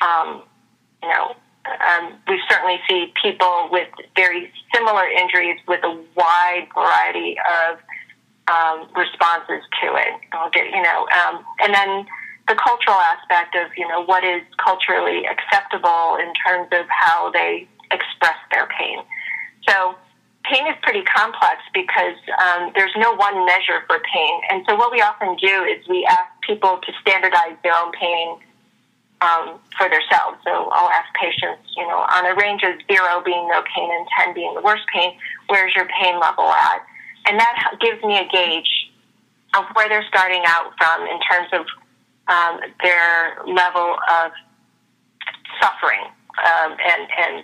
[0.02, 0.44] Um,
[1.04, 7.38] you know, um, we certainly see people with very similar injuries with a wide variety
[7.40, 7.80] of
[8.50, 10.14] um, responses to it.
[10.32, 12.06] I'll get, you know, um, and then
[12.48, 17.68] the cultural aspect of you know what is culturally acceptable in terms of how they
[17.92, 19.00] express their pain.
[19.68, 19.96] So
[20.44, 24.92] pain is pretty complex because um, there's no one measure for pain, and so what
[24.92, 28.38] we often do is we ask people to standardize their own pain
[29.22, 30.40] um, for themselves.
[30.44, 34.08] So I'll ask patients, you know, on a range of zero being no pain and
[34.18, 36.86] ten being the worst pain, where's your pain level at?
[37.28, 38.92] And that gives me a gauge
[39.56, 41.66] of where they're starting out from in terms of
[42.28, 44.32] um, their level of
[45.62, 46.06] suffering
[46.40, 47.44] um, and, and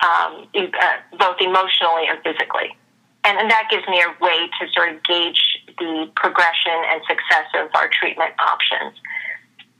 [0.00, 2.76] um, uh, both emotionally and physically.
[3.24, 5.40] And, and that gives me a way to sort of gauge
[5.78, 8.94] the progression and success of our treatment options.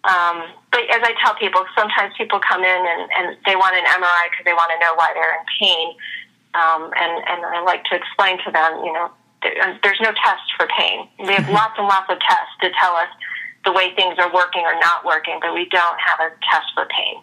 [0.04, 3.84] Um, but as I tell people, sometimes people come in and, and they want an
[3.84, 5.86] MRI because they want to know why they're in pain.
[6.54, 9.10] Um, and, and I like to explain to them, you know,
[9.42, 11.06] there's no test for pain.
[11.18, 13.08] We have lots and lots of tests to tell us
[13.64, 16.86] the way things are working or not working, but we don't have a test for
[16.86, 17.22] pain.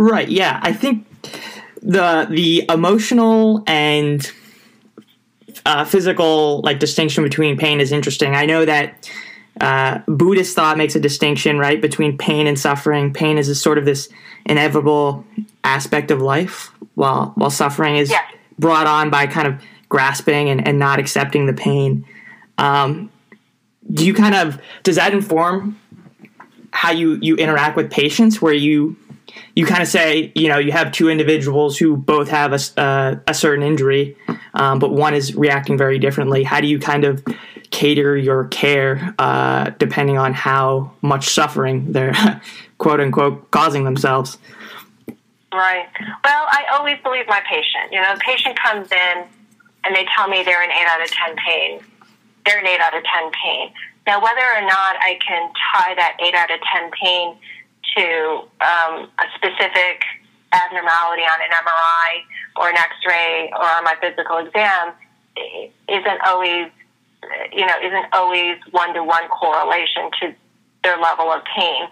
[0.00, 0.30] Right.
[0.30, 0.58] Yeah.
[0.62, 1.06] I think
[1.82, 4.32] the the emotional and
[5.66, 8.34] uh, physical like distinction between pain is interesting.
[8.34, 9.10] I know that
[9.60, 13.12] uh, Buddhist thought makes a distinction right between pain and suffering.
[13.12, 14.08] Pain is a sort of this
[14.46, 15.22] inevitable
[15.64, 18.26] aspect of life, while while suffering is yeah.
[18.58, 19.60] brought on by kind of
[19.90, 22.06] grasping and, and not accepting the pain.
[22.56, 23.10] Um,
[23.92, 25.78] do you kind of does that inform
[26.70, 28.96] how you you interact with patients where you
[29.56, 33.16] you kind of say you know you have two individuals who both have a, uh,
[33.26, 34.16] a certain injury
[34.54, 36.42] um, but one is reacting very differently.
[36.42, 37.24] How do you kind of
[37.70, 42.14] cater your care uh, depending on how much suffering they're
[42.78, 44.38] quote unquote causing themselves?
[45.52, 45.88] Right.
[46.24, 47.92] Well i always believe my patient.
[47.92, 49.24] You know the patient comes in
[49.84, 51.80] and they tell me they're an 8 out of 10 pain.
[52.44, 53.72] They're an 8 out of 10 pain.
[54.06, 57.36] Now, whether or not I can tie that 8 out of 10 pain
[57.96, 60.02] to um, a specific
[60.52, 62.10] abnormality on an MRI
[62.56, 64.92] or an X-ray or on my physical exam
[65.88, 66.66] isn't always,
[67.52, 70.34] you know, isn't always one-to-one correlation to
[70.82, 71.86] their level of pain.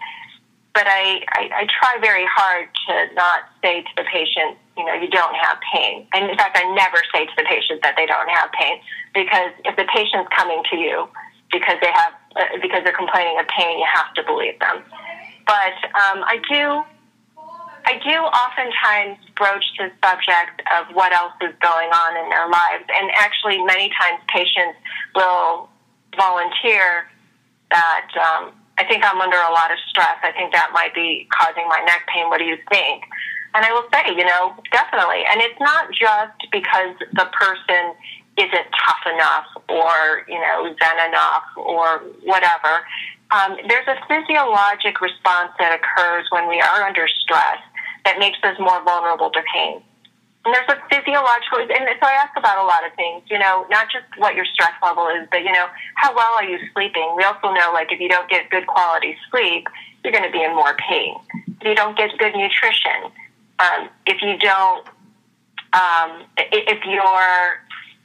[0.73, 4.93] But I, I, I try very hard to not say to the patient, you know,
[4.93, 6.07] you don't have pain.
[6.13, 8.79] And in fact, I never say to the patient that they don't have pain
[9.13, 11.09] because if the patient's coming to you
[11.51, 14.83] because they have uh, because they're complaining of pain, you have to believe them.
[15.49, 16.85] But um, I do
[17.89, 22.85] I do oftentimes broach the subject of what else is going on in their lives.
[22.85, 24.77] And actually, many times patients
[25.15, 25.69] will
[26.13, 27.09] volunteer
[27.71, 30.21] that um, I think I'm under a lot of stress.
[30.21, 32.29] I think that might be causing my neck pain.
[32.29, 33.09] What do you think?
[33.55, 35.25] And I will say, you know, definitely.
[35.25, 37.97] And it's not just because the person
[38.37, 42.85] isn't tough enough or, you know, zen enough or whatever.
[43.31, 47.61] Um, there's a physiologic response that occurs when we are under stress
[48.05, 49.81] that makes us more vulnerable to pain.
[50.45, 53.67] And there's a physiological, and so I ask about a lot of things, you know,
[53.69, 57.13] not just what your stress level is, but, you know, how well are you sleeping?
[57.17, 59.67] We also know, like, if you don't get good quality sleep,
[60.03, 61.15] you're going to be in more pain.
[61.59, 63.11] If you don't get good nutrition,
[63.59, 64.87] um, if you don't,
[65.73, 67.59] um, if your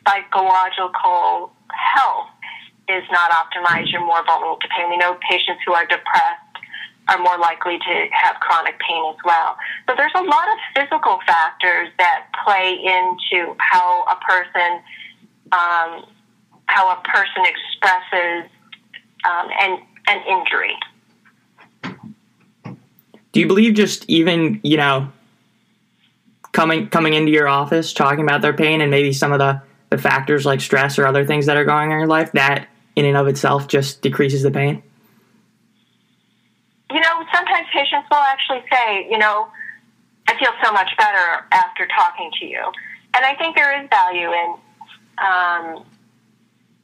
[0.06, 2.28] psychological health
[2.88, 4.90] is not optimized, you're more vulnerable to pain.
[4.90, 6.44] We know patients who are depressed
[7.08, 9.56] are more likely to have chronic pain as well.
[9.88, 14.82] So there's a lot of physical factors that play into how a person
[15.52, 16.06] um,
[16.66, 18.50] how a person expresses
[19.24, 20.76] um, an an injury.
[23.32, 25.12] Do you believe just even you know
[26.52, 29.98] coming coming into your office talking about their pain and maybe some of the the
[29.98, 33.04] factors like stress or other things that are going on in your life that in
[33.04, 34.82] and of itself just decreases the pain?
[36.94, 39.48] you know, sometimes patients will actually say, you know,
[40.28, 42.62] I feel so much better after talking to you.
[43.16, 44.54] And I think there is value in,
[45.18, 45.84] um,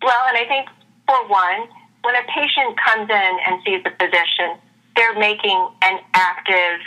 [0.03, 0.69] well, and I think
[1.07, 1.69] for one,
[2.03, 4.59] when a patient comes in and sees a physician,
[4.97, 6.81] they're making an active,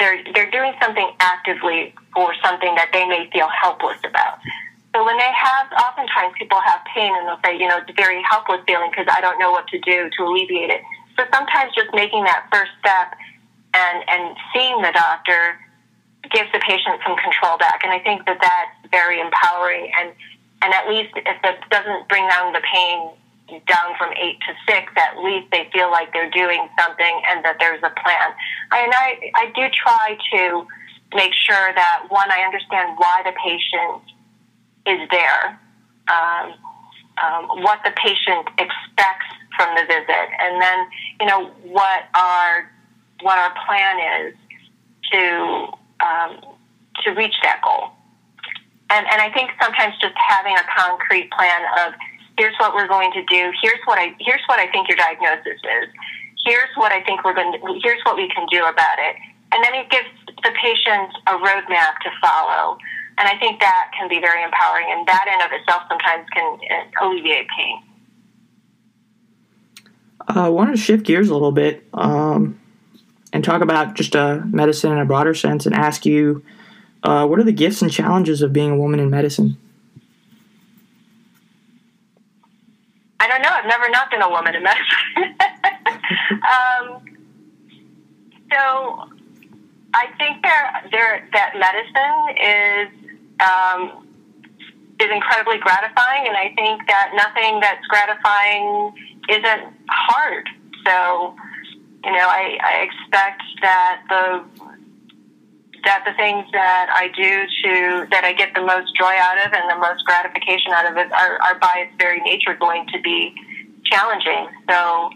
[0.00, 4.38] they're, they're doing something actively for something that they may feel helpless about.
[4.96, 8.00] So when they have, oftentimes people have pain and they'll say, you know, it's a
[8.00, 10.80] very helpless feeling because I don't know what to do to alleviate it.
[11.20, 13.12] So sometimes just making that first step
[13.76, 15.60] and, and seeing the doctor
[16.32, 17.84] gives the patient some control back.
[17.84, 19.92] And I think that that's very empowering.
[20.00, 20.16] And,
[20.64, 23.12] and at least if it doesn't bring down the pain
[23.68, 27.60] down from eight to six, at least they feel like they're doing something and that
[27.60, 28.32] there's a plan.
[28.72, 30.64] And I, I do try to
[31.12, 34.15] make sure that one, I understand why the patient
[34.86, 35.58] is there,
[36.08, 36.54] um,
[37.22, 40.86] um, what the patient expects from the visit, and then
[41.20, 42.70] you know what our
[43.22, 44.34] what our plan is
[45.12, 45.68] to
[46.04, 46.40] um,
[47.04, 47.90] to reach that goal.
[48.90, 51.94] And and I think sometimes just having a concrete plan of
[52.38, 55.58] here's what we're going to do, here's what I here's what I think your diagnosis
[55.58, 55.88] is,
[56.44, 59.16] here's what I think we're going to here's what we can do about it,
[59.52, 60.08] and then it gives
[60.44, 62.78] the patient a roadmap to follow.
[63.18, 66.58] And I think that can be very empowering, and that in of itself sometimes can
[66.70, 67.82] uh, alleviate pain.
[70.28, 72.58] I wanted to shift gears a little bit um,
[73.32, 76.44] and talk about just uh, medicine in a broader sense and ask you
[77.02, 79.56] uh, what are the gifts and challenges of being a woman in medicine?
[83.20, 83.50] I don't know.
[83.50, 84.86] I've never not been a woman in medicine.
[86.32, 87.04] um,
[88.52, 89.08] so
[89.94, 93.05] I think there, there that medicine is
[93.40, 94.06] um,
[95.00, 98.92] is incredibly gratifying, and I think that nothing that's gratifying
[99.28, 100.48] isn't hard.
[100.86, 101.34] So,
[102.04, 104.44] you know, I, I expect that the
[105.84, 109.52] that the things that I do to that I get the most joy out of
[109.52, 113.00] and the most gratification out of it are, are by its very nature going to
[113.02, 113.34] be
[113.84, 114.48] challenging.
[114.68, 115.10] So,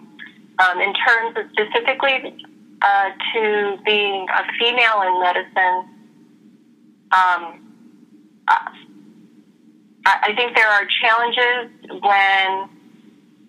[0.61, 2.47] um, in terms of specifically
[2.83, 5.79] uh, to being a female in medicine,
[7.11, 7.70] um,
[8.49, 12.69] I, think there are challenges when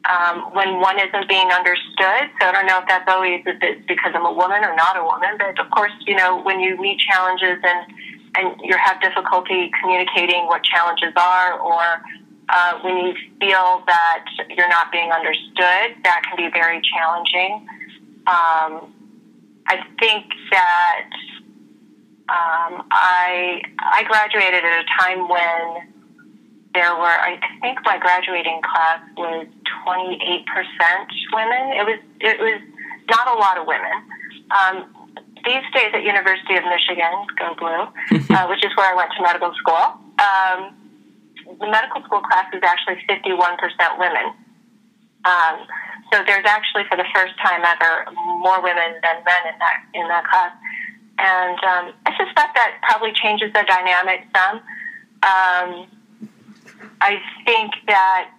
[0.09, 2.29] um, when one isn't being understood.
[2.41, 3.43] So I don't know if that's always
[3.87, 6.77] because I'm a woman or not a woman, but of course, you know, when you
[6.79, 7.93] meet challenges and
[8.35, 12.01] and you have difficulty communicating what challenges are, or
[12.49, 17.67] uh, when you feel that you're not being understood, that can be very challenging.
[18.27, 18.93] Um,
[19.67, 21.09] I think that
[22.29, 25.91] um, I I graduated at a time when
[26.73, 29.47] there were, I think my graduating class was
[29.83, 30.47] 28%
[31.33, 31.63] women.
[31.75, 32.61] It was, it was
[33.09, 33.91] not a lot of women.
[34.51, 34.75] Um,
[35.43, 37.83] these days at University of Michigan, go blue,
[38.35, 40.59] uh, which is where I went to medical school, um,
[41.59, 43.35] the medical school class is actually 51%
[43.99, 44.31] women.
[45.25, 45.67] Um,
[46.13, 48.05] so there's actually, for the first time ever,
[48.39, 50.51] more women than men in that in that class,
[51.17, 54.57] and um, I suspect that probably changes the dynamic some.
[55.23, 55.87] Um,
[57.01, 58.31] I think that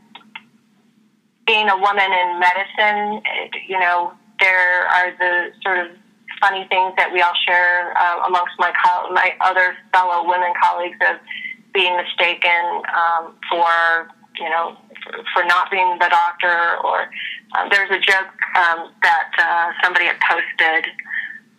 [1.47, 3.23] being a woman in medicine,
[3.69, 5.97] you know, there are the sort of
[6.41, 10.99] funny things that we all share uh, amongst my co- my other fellow women colleagues
[11.09, 11.17] of
[11.73, 17.07] being mistaken um, for you know for, for not being the doctor or
[17.55, 20.91] uh, there's a joke um, that uh, somebody had posted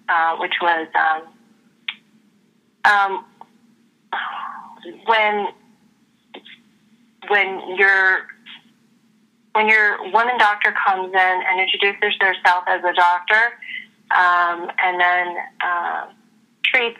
[0.10, 1.22] uh, which was um,
[2.86, 3.26] um,
[5.06, 5.47] when
[7.30, 8.28] when your
[9.54, 11.16] when your woman doctor comes in
[11.47, 13.54] and introduces herself as a doctor,
[14.12, 16.06] um, and then uh,
[16.66, 16.99] treats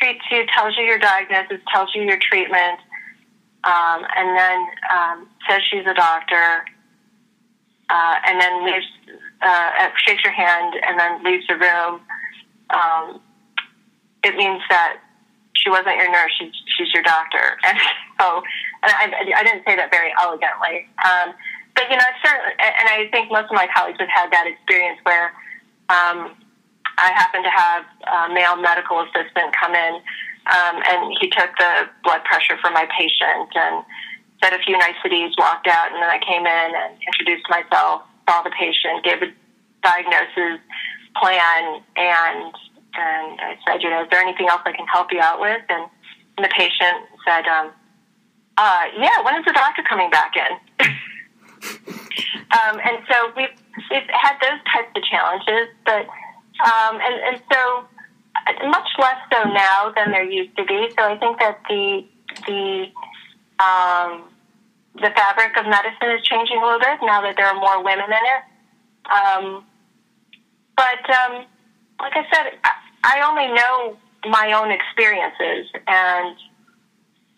[0.00, 2.78] treats you, tells you your diagnosis, tells you your treatment,
[3.64, 6.64] um, and then um, says she's a doctor,
[7.88, 8.86] uh, and then leaves,
[9.42, 12.00] uh, shakes your hand, and then leaves the room.
[12.70, 13.20] Um,
[14.24, 14.98] it means that
[15.54, 17.58] she wasn't your nurse; she's, she's your doctor.
[17.66, 17.78] And
[18.24, 18.42] so,
[18.82, 21.34] and I, I didn't say that very elegantly, um,
[21.74, 24.98] but you know, certainly, and I think most of my colleagues have had that experience
[25.04, 25.32] where.
[25.88, 26.34] Um,
[26.98, 30.00] I happened to have a male medical assistant come in,
[30.48, 33.84] um, and he took the blood pressure for my patient and
[34.42, 38.42] said a few niceties, walked out, and then I came in and introduced myself, saw
[38.42, 39.28] the patient, gave a
[39.82, 40.60] diagnosis
[41.20, 42.54] plan, and
[42.96, 45.62] and I said, you know, is there anything else I can help you out with?
[45.68, 45.88] And,
[46.38, 47.72] the patient said, um,
[48.58, 50.86] uh, yeah, when is the doctor coming back in?
[52.52, 53.56] um, and so we've,
[53.90, 56.06] we've had those types of challenges, but
[56.64, 57.84] um, and, and so
[58.46, 60.90] uh, much less so now than there used to be.
[60.98, 62.04] So I think that the
[62.46, 62.86] the
[63.64, 64.24] um,
[64.94, 68.06] the fabric of medicine is changing a little bit now that there are more women
[68.06, 68.42] in it.
[69.10, 69.64] Um,
[70.76, 71.44] but um,
[72.00, 72.58] like I said,
[73.04, 73.96] I only know
[74.28, 76.36] my own experiences and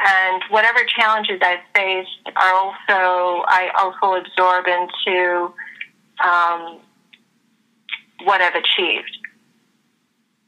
[0.00, 5.52] and whatever challenges I've faced are also I also absorb into
[6.24, 6.78] um,
[8.24, 9.18] what I've achieved.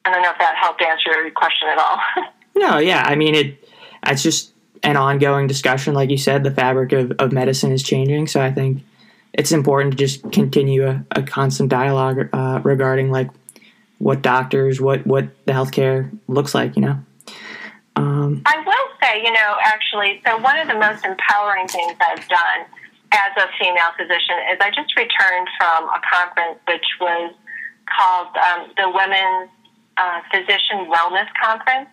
[0.05, 1.99] I don't know if that helped answer your question at all.
[2.57, 3.69] no, yeah, I mean it.
[4.07, 6.43] It's just an ongoing discussion, like you said.
[6.43, 8.83] The fabric of, of medicine is changing, so I think
[9.33, 13.31] it's important to just continue a, a constant dialogue uh, regarding like
[13.99, 16.77] what doctors, what what the healthcare looks like.
[16.77, 17.05] You know.
[17.97, 22.27] Um, I will say, you know, actually, so one of the most empowering things I've
[22.29, 22.65] done
[23.13, 27.35] as a female physician is I just returned from a conference which was
[27.91, 29.51] called um, the Women's
[29.99, 31.91] uh, Physician Wellness Conference,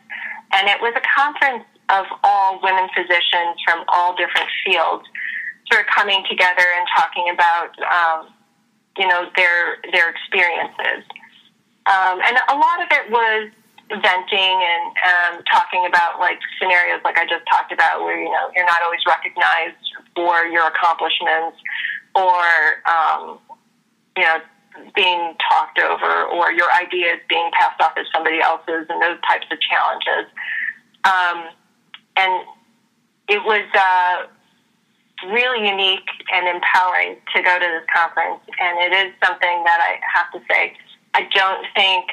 [0.54, 5.06] and it was a conference of all women physicians from all different fields,
[5.72, 8.34] sort of coming together and talking about, um,
[8.98, 11.06] you know, their their experiences,
[11.86, 13.52] um, and a lot of it was
[13.90, 18.52] venting and um, talking about like scenarios like I just talked about, where you know
[18.56, 19.80] you're not always recognized
[20.16, 21.58] for your accomplishments,
[22.16, 22.44] or
[22.86, 23.40] um,
[24.16, 24.40] you know
[24.96, 29.46] being talked over or your ideas being passed off as somebody else's and those types
[29.52, 30.30] of challenges.
[31.04, 31.50] Um,
[32.16, 32.46] and
[33.28, 34.28] it was uh,
[35.26, 38.42] really unique and empowering to go to this conference.
[38.60, 40.74] And it is something that I have to say,
[41.14, 42.06] I don't think,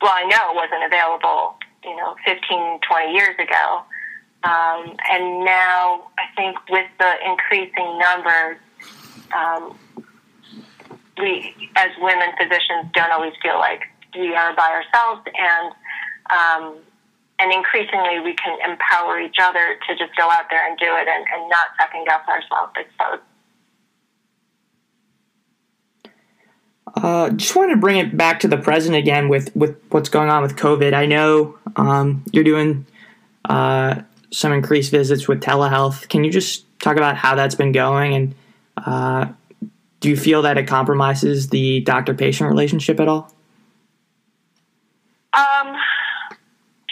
[0.00, 3.82] well, I know it wasn't available, you know, 15, 20 years ago.
[4.44, 8.58] Um, and now I think with the increasing numbers,
[9.36, 9.76] um,
[11.18, 13.82] we, as women physicians, don't always feel like
[14.14, 15.74] we are by ourselves, and
[16.30, 16.76] um,
[17.38, 21.08] and increasingly we can empower each other to just go out there and do it,
[21.08, 22.72] and, and not second guess ourselves.
[22.98, 23.20] So.
[26.96, 30.30] Uh, just wanted to bring it back to the present again with, with what's going
[30.30, 30.94] on with COVID.
[30.94, 32.86] I know um, you're doing
[33.44, 36.08] uh, some increased visits with telehealth.
[36.08, 38.34] Can you just talk about how that's been going and
[38.78, 39.26] uh,
[40.00, 43.32] do you feel that it compromises the doctor patient relationship at all?
[45.32, 45.76] Um,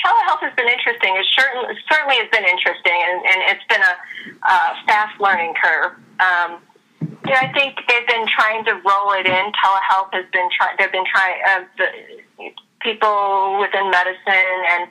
[0.07, 1.19] telehealth has been interesting.
[1.19, 3.95] It certainly, certainly has been interesting, and, and it's been a
[4.47, 5.99] uh, fast learning curve.
[6.23, 6.63] Um,
[7.03, 9.45] you know, I think they've been trying to roll it in.
[9.59, 10.79] Telehealth has been trying.
[10.79, 11.37] They've been trying.
[11.43, 11.89] Uh, the
[12.87, 14.87] people within medicine and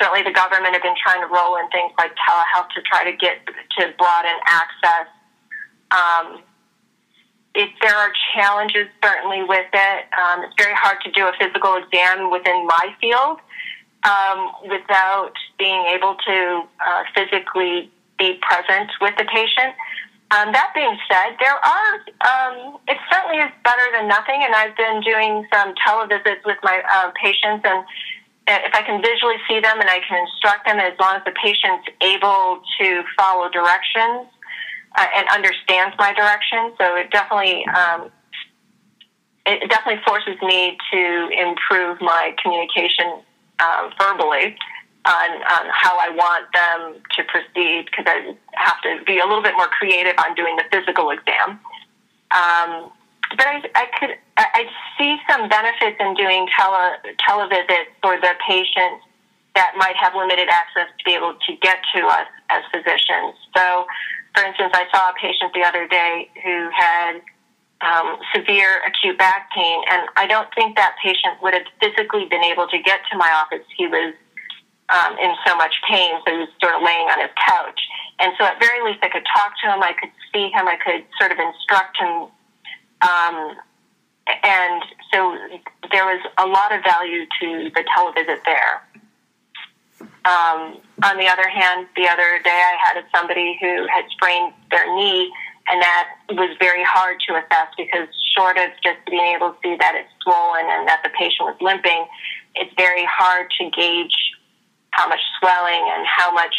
[0.00, 3.16] certainly the government have been trying to roll in things like telehealth to try to
[3.16, 3.38] get
[3.78, 5.06] to broaden access.
[5.94, 6.42] Um,
[7.54, 10.00] it, there are challenges certainly with it.
[10.12, 13.38] Um, it's very hard to do a physical exam within my field
[14.04, 19.74] um, without being able to uh, physically be present with the patient.
[20.30, 21.92] Um, that being said, there are,
[22.26, 26.82] um, it certainly is better than nothing, and I've been doing some televisits with my
[26.82, 27.84] uh, patients, and
[28.48, 31.34] if I can visually see them and I can instruct them as long as the
[31.42, 34.26] patient's able to follow directions,
[34.96, 36.72] uh, and understands my direction.
[36.78, 38.10] So it definitely um,
[39.46, 43.22] it definitely forces me to improve my communication
[43.58, 44.56] uh, verbally
[45.06, 49.42] on, on how I want them to proceed because I have to be a little
[49.42, 51.60] bit more creative on doing the physical exam.
[52.34, 52.90] Um,
[53.30, 54.66] but I, I could I,
[54.98, 56.98] see some benefits in doing tele
[57.28, 59.02] televisits for the patients
[59.54, 63.34] that might have limited access to be able to get to us as physicians.
[63.56, 63.86] So,
[64.34, 67.22] for instance, I saw a patient the other day who had
[67.80, 72.44] um, severe acute back pain, and I don't think that patient would have physically been
[72.44, 73.66] able to get to my office.
[73.76, 74.14] He was
[74.88, 77.80] um, in so much pain, so he was sort of laying on his couch.
[78.18, 80.76] And so, at very least, I could talk to him, I could see him, I
[80.76, 82.32] could sort of instruct him.
[83.04, 83.36] Um,
[84.42, 85.36] and so,
[85.92, 88.82] there was a lot of value to the televisit there.
[90.26, 94.86] Um, on the other hand, the other day I had somebody who had sprained their
[94.96, 95.30] knee,
[95.68, 99.76] and that was very hard to assess because short of just being able to see
[99.76, 102.06] that it's swollen and that the patient was limping,
[102.54, 104.14] it's very hard to gauge
[104.90, 106.54] how much swelling and how much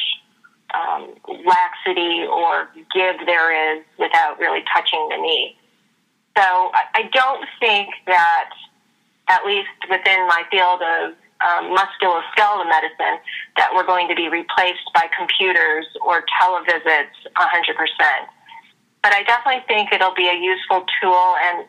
[0.73, 1.13] um,
[1.45, 5.55] laxity or give there is without really touching the knee.
[6.37, 8.51] So I don't think that,
[9.27, 13.17] at least within my field of um, musculoskeletal medicine
[13.57, 18.27] that we're going to be replaced by computers or televisits 100%.
[19.07, 21.65] But I definitely think it'll be a useful tool, and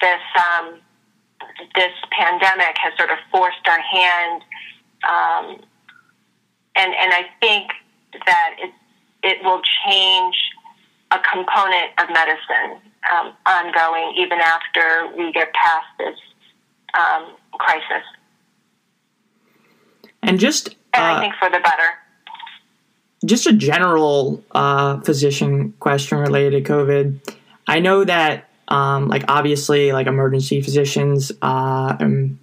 [0.00, 0.80] this um,
[1.74, 4.42] this pandemic has sort of forced our hand,
[5.06, 5.60] um,
[6.74, 7.70] and and I think
[8.24, 8.70] that it
[9.22, 10.34] it will change
[11.10, 12.80] a component of medicine
[13.12, 16.18] um, ongoing even after we get past this
[16.98, 18.06] um, crisis.
[20.22, 22.03] And just and I uh, think for the better.
[23.24, 27.36] Just a general uh, physician question related to COVID.
[27.66, 32.38] I know that, um, like, obviously, like emergency physicians, uh, and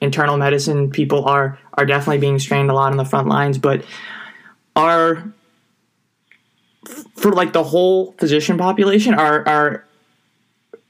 [0.00, 3.84] internal medicine people are are definitely being strained a lot on the front lines, but
[4.74, 5.32] are
[7.16, 9.84] for like the whole physician population are are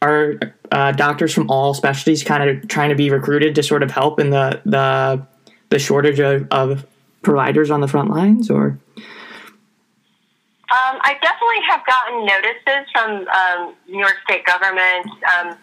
[0.02, 0.34] are
[0.72, 4.20] uh, doctors from all specialties kind of trying to be recruited to sort of help
[4.20, 5.24] in the the
[5.70, 6.86] the shortage of, of
[7.22, 8.78] providers on the front lines, or?
[10.66, 15.54] Um, I definitely have gotten notices from um, New York State government, um,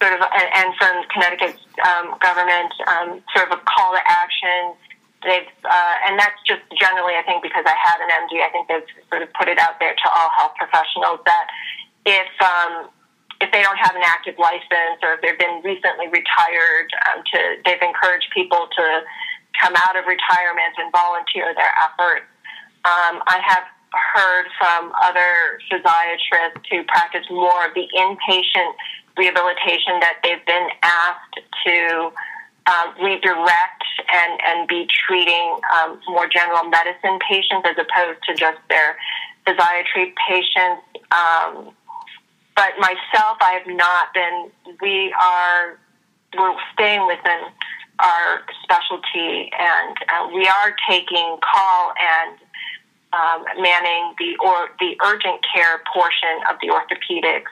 [0.00, 4.72] sort of, and, and from Connecticut um, government, um, sort of a call to action.
[5.20, 8.40] They've, uh, and that's just generally, I think, because I had an MD.
[8.40, 11.46] I think they've sort of put it out there to all health professionals that
[12.08, 12.88] if um,
[13.44, 17.38] if they don't have an active license or if they've been recently retired, um, to
[17.68, 19.04] they've encouraged people to
[19.60, 22.24] come out of retirement and volunteer their efforts.
[22.88, 28.74] Um, I have heard from other physiatrists who practice more of the inpatient
[29.16, 32.10] rehabilitation that they've been asked to
[32.66, 38.58] um, redirect and, and be treating um, more general medicine patients as opposed to just
[38.68, 38.96] their
[39.46, 40.82] physiatry patients.
[41.10, 41.74] Um,
[42.54, 44.50] but myself, I have not been.
[44.80, 45.78] We are
[46.36, 47.40] we're staying within
[47.98, 52.38] our specialty, and uh, we are taking call and
[53.12, 57.50] um, manning the or the urgent care portion of the orthopedics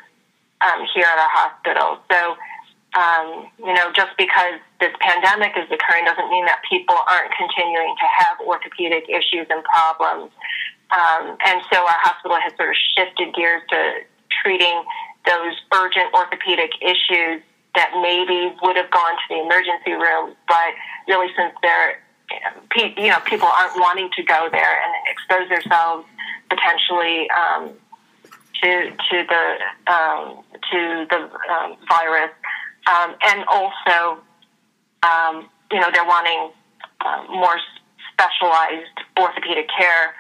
[0.61, 1.99] um, here at our hospital.
[2.11, 2.37] So,
[2.99, 7.95] um, you know, just because this pandemic is occurring doesn't mean that people aren't continuing
[7.99, 10.31] to have orthopedic issues and problems.
[10.91, 14.07] Um, and so our hospital has sort of shifted gears to
[14.43, 14.83] treating
[15.27, 17.45] those urgent orthopedic issues
[17.75, 20.71] that maybe would have gone to the emergency room, but
[21.07, 22.01] really since they're
[22.77, 26.07] you know people aren't wanting to go there and expose themselves
[26.49, 27.71] potentially um,
[28.63, 32.31] to to the um, to the um, virus,
[32.87, 34.21] um, and also
[35.03, 36.51] um, you know they're wanting
[37.01, 37.59] uh, more
[38.13, 40.15] specialized orthopedic care,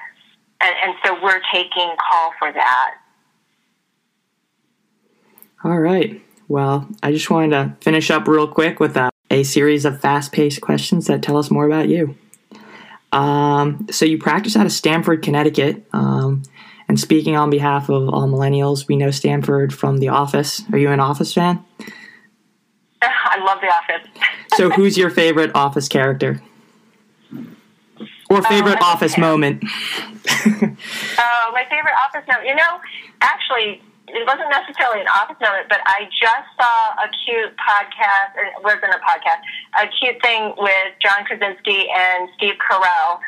[0.61, 2.95] and, and so we're taking call for that.
[5.65, 6.23] All right.
[6.47, 10.33] Well, I just wanted to finish up real quick with a, a series of fast
[10.33, 12.17] paced questions that tell us more about you.
[13.13, 15.87] Um, so, you practice out of Stamford, Connecticut.
[15.93, 16.43] Um,
[16.89, 20.63] and speaking on behalf of all millennials, we know Stamford from The Office.
[20.73, 21.65] Are you an Office fan?
[23.03, 24.09] I love The Office.
[24.57, 26.43] so, who's your favorite Office character?
[28.31, 29.65] Or favorite uh, Office moment?
[29.67, 32.47] oh, my favorite Office moment.
[32.47, 32.81] You know,
[33.23, 33.81] actually,
[34.15, 38.63] it wasn't necessarily an office moment, but I just saw a cute podcast, or it
[38.65, 39.41] wasn't a podcast,
[39.77, 43.21] a cute thing with John Krasinski and Steve Carell,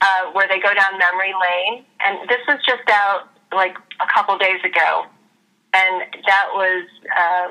[0.00, 1.84] uh, where they go down memory lane.
[2.04, 5.06] And this was just out like a couple days ago.
[5.74, 7.50] and that was um,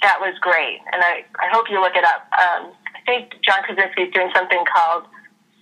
[0.00, 0.80] that was great.
[0.92, 2.26] And I, I hope you look it up.
[2.32, 5.04] Um, I think John Krasinski is doing something called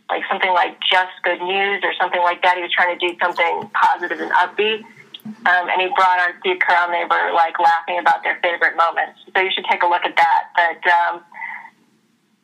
[0.09, 2.57] like something like just good news or something like that.
[2.57, 4.83] He was trying to do something positive and upbeat.
[5.25, 8.77] Um, and he brought on Steve Carell and they were like laughing about their favorite
[8.77, 9.21] moments.
[9.35, 10.43] So you should take a look at that.
[10.57, 11.23] But um,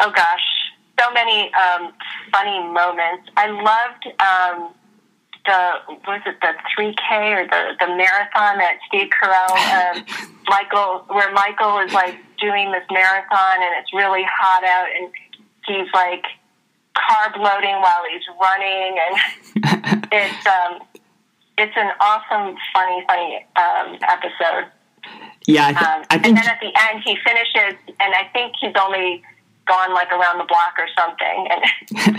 [0.01, 0.45] oh gosh,
[0.99, 1.93] so many um,
[2.33, 3.29] funny moments.
[3.37, 4.75] I loved um,
[5.47, 10.05] the was it the three K or the the marathon that Steve Carell um,
[10.49, 15.11] Michael where Michael is like doing this marathon and it's really hot out and
[15.67, 16.25] he's like
[16.97, 20.81] carb loading while he's running and it's um
[21.59, 24.71] it's an awesome funny funny um, episode.
[25.47, 28.55] Yeah, I, th- Um, I and then at the end, he finishes, and I think
[28.61, 29.23] he's only
[29.67, 31.49] gone like around the block or something.
[31.51, 32.17] And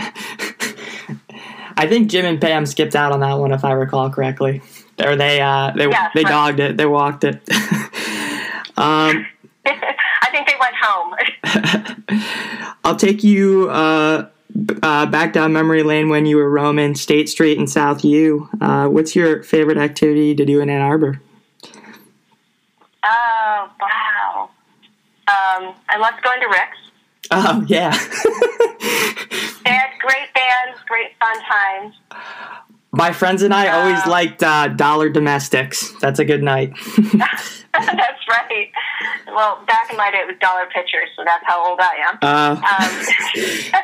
[1.76, 4.62] I think Jim and Pam skipped out on that one, if I recall correctly,
[5.02, 6.26] or they uh, they they right.
[6.26, 7.36] dogged it, they walked it.
[8.76, 9.26] um,
[9.66, 11.14] I think they went home.
[12.84, 14.28] I'll take you uh,
[14.82, 18.48] uh, back down memory lane when you were roaming State Street and South U.
[18.60, 21.20] Uh, what's your favorite activity to do in Ann Arbor?
[23.04, 24.50] Oh wow!
[25.28, 26.78] Um, I loved going to Rick's.
[27.30, 27.90] Oh yeah,
[29.68, 31.94] They had great bands, great fun times.
[32.90, 35.92] My friends and I always liked uh, Dollar Domestics.
[36.00, 36.72] That's a good night.
[37.72, 38.70] that's right.
[39.26, 42.18] Well, back in my day, it was dollar pitchers, so that's how old I am.
[42.22, 42.92] uh, Um,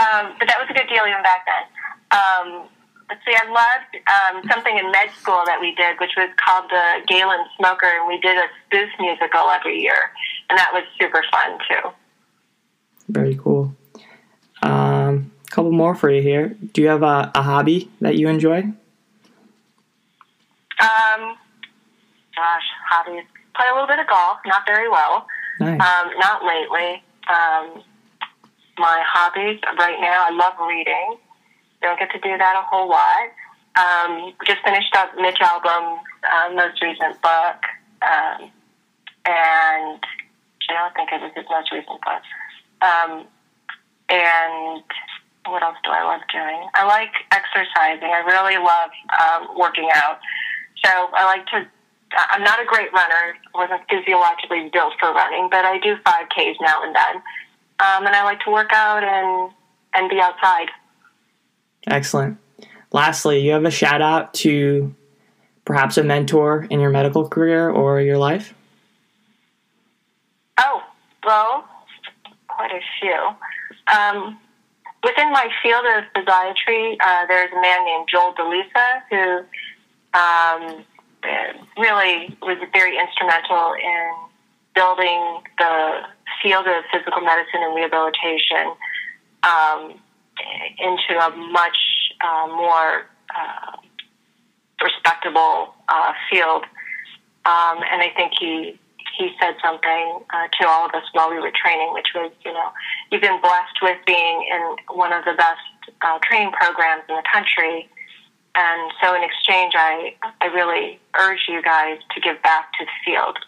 [0.00, 2.18] um, but that was a good deal even back then.
[2.18, 2.68] Um,
[3.10, 6.70] let's see, I loved um, something in med school that we did, which was called
[6.70, 10.10] the Galens Smoker, and we did a spoof musical every year,
[10.48, 11.90] and that was super fun too.
[13.08, 13.74] very cool.
[14.62, 15.23] Um,
[15.54, 16.56] couple more for you here.
[16.72, 18.58] Do you have a, a hobby that you enjoy?
[20.80, 21.36] Um,
[22.34, 23.24] gosh, hobbies.
[23.54, 25.26] Play a little bit of golf, not very well.
[25.60, 25.80] Nice.
[25.80, 27.02] Um, not lately.
[27.30, 27.82] Um,
[28.76, 31.16] my hobbies right now, I love reading.
[31.80, 33.30] Don't get to do that a whole lot.
[33.76, 37.58] Um, just finished up Mitch Albom's uh, most recent book,
[38.02, 38.50] um,
[39.26, 40.00] and
[40.68, 42.22] I don't think it was his most recent book.
[42.82, 43.26] Um,
[44.08, 44.82] and
[45.46, 46.68] what else do I love doing?
[46.74, 48.08] I like exercising.
[48.08, 48.90] I really love
[49.20, 50.18] um, working out.
[50.84, 51.66] So I like to.
[52.30, 53.34] I'm not a great runner.
[53.54, 57.16] I wasn't physiologically built for running, but I do 5Ks now and then.
[57.80, 59.52] Um, and I like to work out and
[59.94, 60.68] and be outside.
[61.86, 62.38] Excellent.
[62.92, 64.94] Lastly, you have a shout out to
[65.64, 68.54] perhaps a mentor in your medical career or your life?
[70.58, 70.82] Oh,
[71.24, 71.64] well,
[72.48, 73.96] quite a few.
[73.96, 74.38] Um,
[75.04, 79.44] within my field of physiatry, uh, there's a man named Joel DeLisa who
[80.18, 80.84] um,
[81.78, 84.12] really was very instrumental in
[84.74, 86.00] building the
[86.42, 88.74] field of physical medicine and rehabilitation
[89.42, 90.00] um,
[90.78, 91.78] into a much
[92.20, 93.76] uh, more uh,
[94.82, 96.64] respectable uh, field.
[97.46, 98.78] Um, and I think he
[99.16, 102.52] he said something uh, to all of us while we were training, which was, you
[102.52, 102.70] know,
[103.10, 105.60] you've been blessed with being in one of the best
[106.02, 107.88] uh, training programs in the country.
[108.54, 112.96] And so in exchange, I, I really urge you guys to give back to the
[113.04, 113.38] field.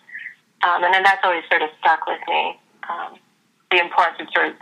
[0.63, 2.59] Um, and then that's always sort of stuck with me.
[2.89, 3.19] Um,
[3.71, 4.55] the importance of sort of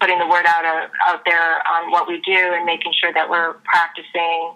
[0.00, 3.28] putting the word out, uh, out there on what we do and making sure that
[3.28, 4.52] we're practicing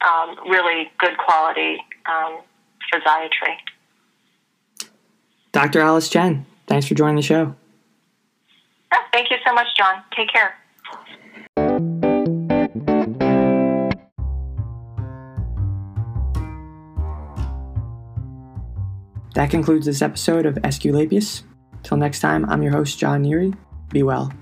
[0.00, 2.40] um, really good quality um,
[2.92, 3.58] physiatry.
[5.52, 5.80] Dr.
[5.80, 7.54] Alice Chen, thanks for joining the show.
[9.12, 10.02] Thank you so much, John.
[10.16, 10.54] Take care.
[19.34, 21.42] That concludes this episode of Esculapius.
[21.82, 23.56] Till next time, I'm your host, John Neary.
[23.90, 24.32] Be well.